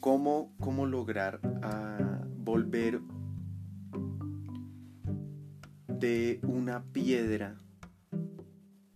¿cómo, 0.00 0.52
cómo 0.58 0.86
lograr 0.86 1.40
a 1.62 2.26
volver 2.36 3.00
de 5.86 6.40
una 6.42 6.82
piedra 6.92 7.56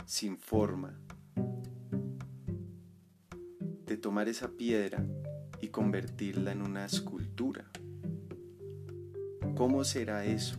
sin 0.06 0.38
forma, 0.38 0.98
de 3.86 3.96
tomar 3.96 4.28
esa 4.28 4.48
piedra 4.48 5.06
y 5.60 5.68
convertirla 5.68 6.50
en 6.50 6.62
una 6.62 6.84
escultura. 6.84 7.70
¿Cómo 9.60 9.84
será 9.84 10.24
eso? 10.24 10.56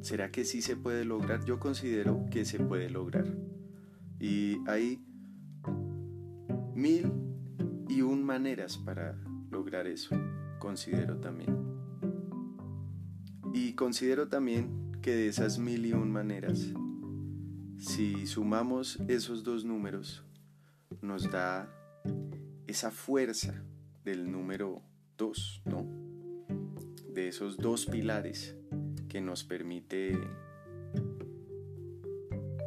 ¿Será 0.00 0.30
que 0.30 0.44
sí 0.44 0.62
se 0.62 0.76
puede 0.76 1.04
lograr? 1.04 1.44
Yo 1.44 1.58
considero 1.58 2.24
que 2.30 2.44
se 2.44 2.60
puede 2.60 2.88
lograr. 2.88 3.26
Y 4.20 4.58
hay 4.68 5.04
mil 6.72 7.12
y 7.88 8.02
un 8.02 8.22
maneras 8.22 8.78
para 8.78 9.20
lograr 9.50 9.88
eso, 9.88 10.14
considero 10.60 11.18
también. 11.18 11.56
Y 13.52 13.72
considero 13.72 14.28
también 14.28 14.92
que 15.02 15.16
de 15.16 15.26
esas 15.26 15.58
mil 15.58 15.86
y 15.86 15.94
un 15.94 16.12
maneras, 16.12 16.68
si 17.76 18.24
sumamos 18.28 19.00
esos 19.08 19.42
dos 19.42 19.64
números, 19.64 20.24
nos 21.02 21.28
da 21.28 21.68
esa 22.68 22.92
fuerza 22.92 23.64
del 24.04 24.30
número 24.30 24.80
dos, 25.18 25.60
¿no? 25.64 25.93
De 27.14 27.28
esos 27.28 27.56
dos 27.56 27.86
pilares 27.86 28.56
que 29.08 29.20
nos 29.20 29.44
permite 29.44 30.18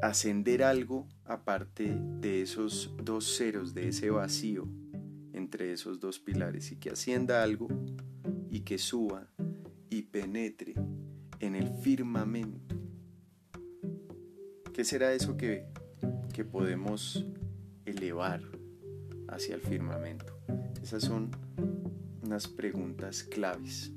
ascender 0.02 0.64
algo 0.64 1.06
aparte 1.26 1.94
de 2.22 2.42
esos 2.42 2.96
dos 3.04 3.36
ceros, 3.36 3.74
de 3.74 3.90
ese 3.90 4.10
vacío 4.10 4.66
entre 5.34 5.74
esos 5.74 6.00
dos 6.00 6.20
pilares 6.20 6.72
y 6.72 6.78
que 6.78 6.92
ascienda 6.92 7.44
algo 7.44 7.68
y 8.50 8.62
que 8.62 8.78
suba 8.78 9.28
y 9.90 10.04
penetre 10.04 10.76
en 11.42 11.58
el 11.58 11.68
firmamento. 11.80 12.74
¿Qué 14.74 14.86
será 14.86 15.12
eso 15.12 15.36
que, 15.36 15.66
que 16.34 16.46
podemos 16.46 17.26
elevar 17.84 18.42
hacia 19.28 19.56
el 19.56 19.62
firmamento? 19.62 20.40
Esas 20.82 21.04
son 21.04 21.32
unas 22.22 22.48
preguntas 22.48 23.24
claves 23.24 23.92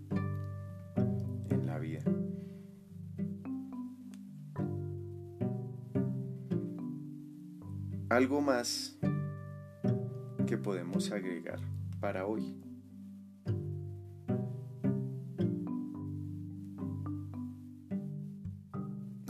Algo 8.10 8.40
más 8.40 8.98
que 10.48 10.58
podemos 10.58 11.12
agregar 11.12 11.60
para 12.00 12.26
hoy. 12.26 12.60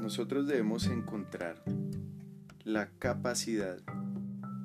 Nosotros 0.00 0.46
debemos 0.46 0.86
encontrar 0.86 1.62
la 2.64 2.88
capacidad 2.98 3.76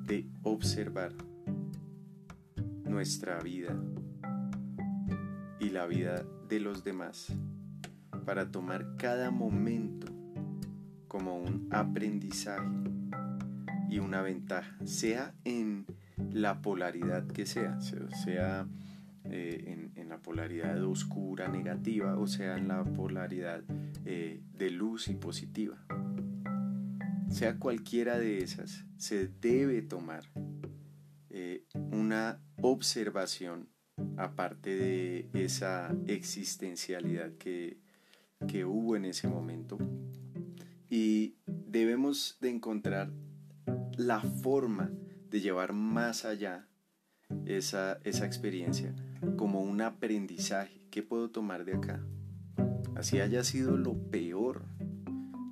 de 0.06 0.26
observar 0.42 1.12
nuestra 2.84 3.38
vida 3.40 3.76
y 5.60 5.68
la 5.68 5.84
vida 5.84 6.24
de 6.48 6.60
los 6.60 6.84
demás 6.84 7.34
para 8.24 8.50
tomar 8.50 8.96
cada 8.96 9.30
momento 9.30 10.06
como 11.06 11.36
un 11.36 11.68
aprendizaje 11.70 12.85
y 13.88 13.98
una 13.98 14.22
ventaja, 14.22 14.76
sea 14.84 15.34
en 15.44 15.86
la 16.32 16.60
polaridad 16.62 17.26
que 17.26 17.46
sea, 17.46 17.80
sea 17.80 18.66
eh, 19.24 19.90
en, 19.96 20.08
la 20.08 20.18
polaridad 20.18 20.82
oscura, 20.84 21.48
negativa, 21.48 22.16
o 22.16 22.26
sea 22.26 22.56
en 22.56 22.68
la 22.68 22.84
polaridad 22.84 23.64
eh, 24.04 24.40
de 24.52 24.70
luz 24.70 25.08
y 25.08 25.14
positiva. 25.14 25.84
Sea 27.28 27.58
cualquiera 27.58 28.18
de 28.18 28.38
esas, 28.38 28.86
se 28.96 29.26
debe 29.26 29.82
tomar 29.82 30.22
eh, 31.30 31.64
una 31.90 32.40
observación 32.62 33.68
aparte 34.16 34.76
de 34.76 35.28
esa 35.32 35.94
existencialidad 36.06 37.32
que, 37.32 37.80
que 38.46 38.64
hubo 38.64 38.96
en 38.96 39.06
ese 39.06 39.26
momento 39.28 39.78
y 40.88 41.36
debemos 41.46 42.38
de 42.40 42.50
encontrar 42.50 43.10
la 43.96 44.20
forma 44.20 44.90
de 45.30 45.40
llevar 45.40 45.72
más 45.72 46.24
allá 46.24 46.68
esa, 47.44 47.98
esa 48.04 48.26
experiencia 48.26 48.94
como 49.36 49.62
un 49.62 49.80
aprendizaje. 49.80 50.82
¿Qué 50.90 51.02
puedo 51.02 51.30
tomar 51.30 51.64
de 51.64 51.74
acá? 51.74 52.04
Así 52.94 53.20
haya 53.20 53.44
sido 53.44 53.76
lo 53.76 53.94
peor. 54.10 54.64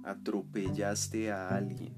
Atropellaste 0.05 1.31
a 1.33 1.49
alguien. 1.49 1.95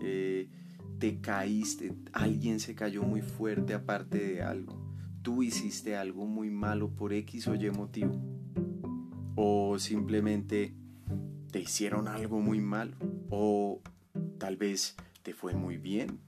Eh, 0.00 0.50
te 0.98 1.20
caíste. 1.20 1.94
Alguien 2.12 2.60
se 2.60 2.74
cayó 2.74 3.02
muy 3.02 3.22
fuerte 3.22 3.74
aparte 3.74 4.18
de 4.18 4.42
algo. 4.42 4.78
Tú 5.22 5.42
hiciste 5.42 5.96
algo 5.96 6.26
muy 6.26 6.50
malo 6.50 6.90
por 6.90 7.12
X 7.12 7.48
o 7.48 7.54
Y 7.54 7.70
motivo. 7.70 8.20
O 9.36 9.78
simplemente 9.78 10.74
te 11.50 11.60
hicieron 11.60 12.08
algo 12.08 12.40
muy 12.40 12.60
malo. 12.60 12.96
O 13.30 13.80
tal 14.38 14.56
vez 14.56 14.96
te 15.22 15.34
fue 15.34 15.54
muy 15.54 15.78
bien. 15.78 16.20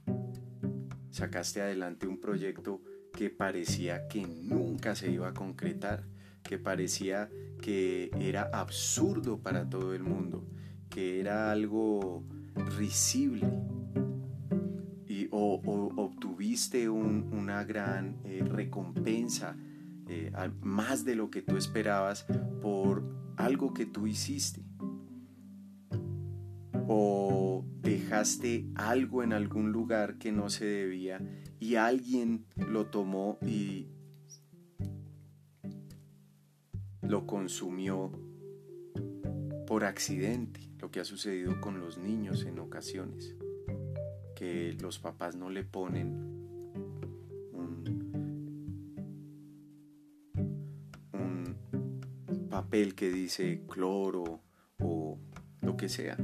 Sacaste 1.11 1.61
adelante 1.61 2.07
un 2.07 2.21
proyecto 2.21 2.81
que 3.13 3.31
parecía 3.31 4.09
que 4.09 4.27
nunca 4.27 4.95
se 4.95 5.11
iba 5.11 5.29
a 5.29 5.35
concretar, 5.35 6.05
que 6.43 6.59
parecía 6.59 7.31
que 7.61 8.11
era 8.19 8.51
absurdo 8.53 9.39
para 9.39 9.69
todo 9.69 9.95
el 9.95 10.03
mundo, 10.03 10.47
que 10.91 11.21
era 11.21 11.53
algo 11.53 12.25
risible. 12.77 13.47
Y, 15.07 15.29
o, 15.31 15.61
obtuviste 15.97 16.89
una 16.89 17.65
gran 17.65 18.19
eh, 18.25 18.43
recompensa, 18.45 19.57
eh, 20.09 20.33
más 20.61 21.05
de 21.05 21.15
lo 21.15 21.31
que 21.31 21.43
tú 21.43 21.57
esperabas 21.57 22.27
por 22.61 23.05
algo 23.37 23.73
que 23.73 23.87
tú 23.87 24.07
hiciste. 24.07 24.63
O 26.87 27.65
dejaste 27.81 28.67
algo 28.75 29.23
en 29.23 29.33
algún 29.33 29.73
lugar 29.73 30.19
que 30.19 30.33
no 30.33 30.51
se 30.51 30.65
debía 30.65 31.21
y 31.61 31.77
alguien 31.77 32.47
lo 32.57 32.87
tomó 32.87 33.39
y 33.47 33.89
lo 37.01 37.27
consumió 37.27 38.11
por 39.67 39.85
accidente, 39.85 40.61
lo 40.79 40.91
que 40.91 41.01
ha 41.01 41.05
sucedido 41.05 41.61
con 41.61 41.81
los 41.81 41.99
niños 41.99 42.45
en 42.45 42.59
ocasiones, 42.59 43.35
que 44.35 44.77
los 44.81 44.99
papás 44.99 45.37
no 45.37 45.49
le 45.49 45.65
ponen 45.65 46.35
un, 51.13 51.57
papel 52.51 52.95
que 52.95 53.11
dice 53.11 53.63
cloro 53.69 54.41
o 54.79 55.19
lo 55.61 55.77
que 55.77 55.89
sea 55.89 56.17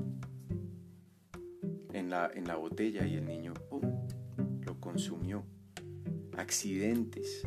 en 2.00 2.10
la, 2.10 2.30
en 2.34 2.48
la 2.48 2.56
botella 2.56 3.06
y 3.06 3.14
el 3.14 3.26
niño 3.26 3.54
lo 4.62 4.80
consumió. 4.80 5.44
Accidentes 6.36 7.46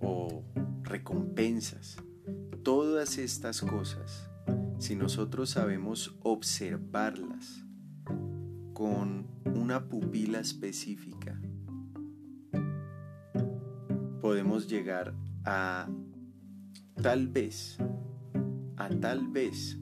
o 0.00 0.44
recompensas. 0.82 1.96
Todas 2.62 3.18
estas 3.18 3.60
cosas, 3.60 4.30
si 4.78 4.96
nosotros 4.96 5.50
sabemos 5.50 6.16
observarlas 6.22 7.64
con 8.72 9.26
una 9.44 9.88
pupila 9.88 10.38
específica, 10.38 11.38
podemos 14.20 14.68
llegar 14.68 15.14
a 15.44 15.88
tal 17.02 17.28
vez, 17.28 17.76
a 18.76 18.88
tal 18.88 19.28
vez 19.28 19.78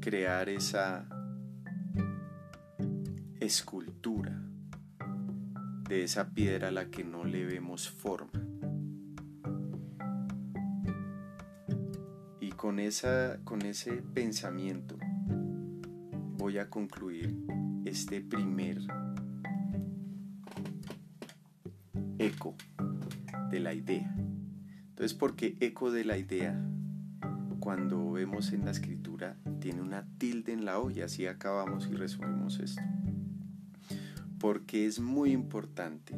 crear 0.00 0.48
esa 0.48 1.15
escultura 3.46 4.42
de 5.88 6.02
esa 6.02 6.30
piedra 6.30 6.68
a 6.68 6.70
la 6.72 6.90
que 6.90 7.04
no 7.04 7.24
le 7.24 7.46
vemos 7.46 7.88
forma. 7.88 8.42
Y 12.40 12.50
con, 12.50 12.80
esa, 12.80 13.38
con 13.44 13.62
ese 13.62 14.02
pensamiento 14.02 14.98
voy 16.36 16.58
a 16.58 16.68
concluir 16.68 17.36
este 17.84 18.20
primer 18.20 18.78
eco 22.18 22.56
de 23.50 23.60
la 23.60 23.74
idea. 23.74 24.12
Entonces, 24.88 25.14
porque 25.14 25.56
eco 25.60 25.92
de 25.92 26.04
la 26.04 26.18
idea? 26.18 26.60
Cuando 27.60 28.10
vemos 28.10 28.52
en 28.52 28.64
la 28.64 28.72
escritura 28.72 29.36
tiene 29.60 29.82
una 29.82 30.04
tilde 30.18 30.52
en 30.52 30.64
la 30.64 30.78
O 30.80 30.90
y 30.90 31.00
así 31.00 31.26
acabamos 31.26 31.88
y 31.88 31.94
resumimos 31.94 32.58
esto 32.58 32.82
porque 34.38 34.86
es 34.86 35.00
muy 35.00 35.32
importante 35.32 36.14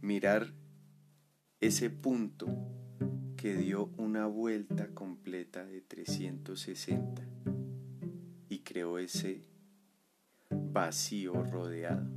mirar 0.00 0.52
ese 1.60 1.90
punto 1.90 2.46
que 3.36 3.54
dio 3.56 3.90
una 3.96 4.26
vuelta 4.26 4.88
completa 4.94 5.64
de 5.64 5.80
360 5.80 7.22
y 8.48 8.60
creó 8.60 8.98
ese 8.98 9.42
vacío 10.50 11.42
rodeado. 11.44 12.08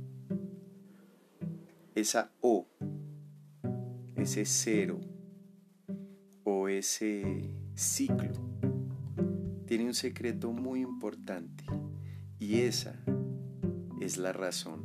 Esa 1.94 2.32
O, 2.40 2.68
ese 4.16 4.44
cero 4.44 5.00
o 6.44 6.68
ese 6.68 7.54
ciclo 7.74 8.32
tiene 9.66 9.86
un 9.86 9.94
secreto 9.94 10.52
muy 10.52 10.80
importante 10.80 11.64
y 12.38 12.60
esa 12.60 12.98
es 14.00 14.16
la 14.16 14.32
razón 14.32 14.80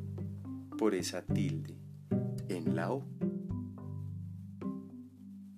por 0.78 0.94
esa 0.94 1.22
tilde 1.22 1.78
en 2.50 2.76
la 2.76 2.92
O. 2.92 3.06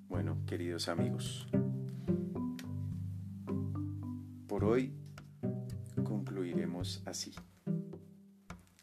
Bueno, 0.07 0.37
queridos 0.45 0.87
amigos, 0.87 1.47
por 4.47 4.63
hoy 4.63 4.93
concluiremos 6.03 7.01
así. 7.05 7.33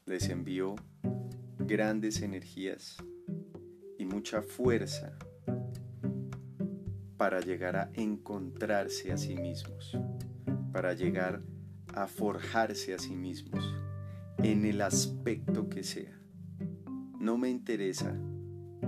Les 0.07 0.29
envío 0.29 0.75
grandes 1.61 2.21
energías 2.21 2.97
y 3.97 4.05
mucha 4.07 4.43
fuerza 4.43 5.17
para 7.17 7.41
llegar 7.41 7.77
a 7.77 7.91
encontrarse 7.95 9.13
a 9.13 9.17
sí 9.17 9.37
mismos, 9.37 9.97
para 10.73 10.95
llegar 10.95 11.43
a 11.95 12.09
forjarse 12.09 12.93
a 12.93 12.99
sí 12.99 13.15
mismos 13.15 13.84
en 14.45 14.67
el 14.67 14.83
aspecto 14.83 15.71
que 15.71 15.83
sea. 15.83 16.21
No 17.19 17.39
me 17.39 17.49
interesa 17.49 18.15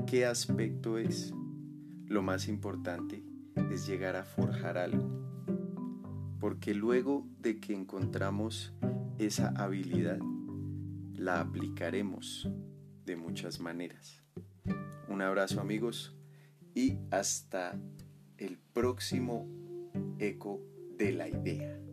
qué 0.07 0.26
aspecto 0.26 0.98
es. 0.98 1.32
Lo 2.04 2.22
más 2.22 2.46
importante 2.46 3.24
es 3.70 3.86
llegar 3.86 4.16
a 4.16 4.24
forjar 4.24 4.76
algo. 4.76 5.09
Porque 6.38 6.74
luego 6.74 7.26
de 7.40 7.59
que 7.59 7.74
encontramos 7.74 8.74
esa 9.18 9.48
habilidad, 9.57 10.18
la 11.14 11.40
aplicaremos 11.40 12.50
de 13.07 13.16
muchas 13.16 13.59
maneras. 13.59 14.22
Un 15.09 15.22
abrazo 15.22 15.62
amigos 15.62 16.14
y 16.74 16.98
hasta 17.11 17.80
el 18.36 18.59
próximo 18.74 19.48
eco 20.18 20.61
de 20.98 21.12
la 21.12 21.30
idea. 21.30 21.86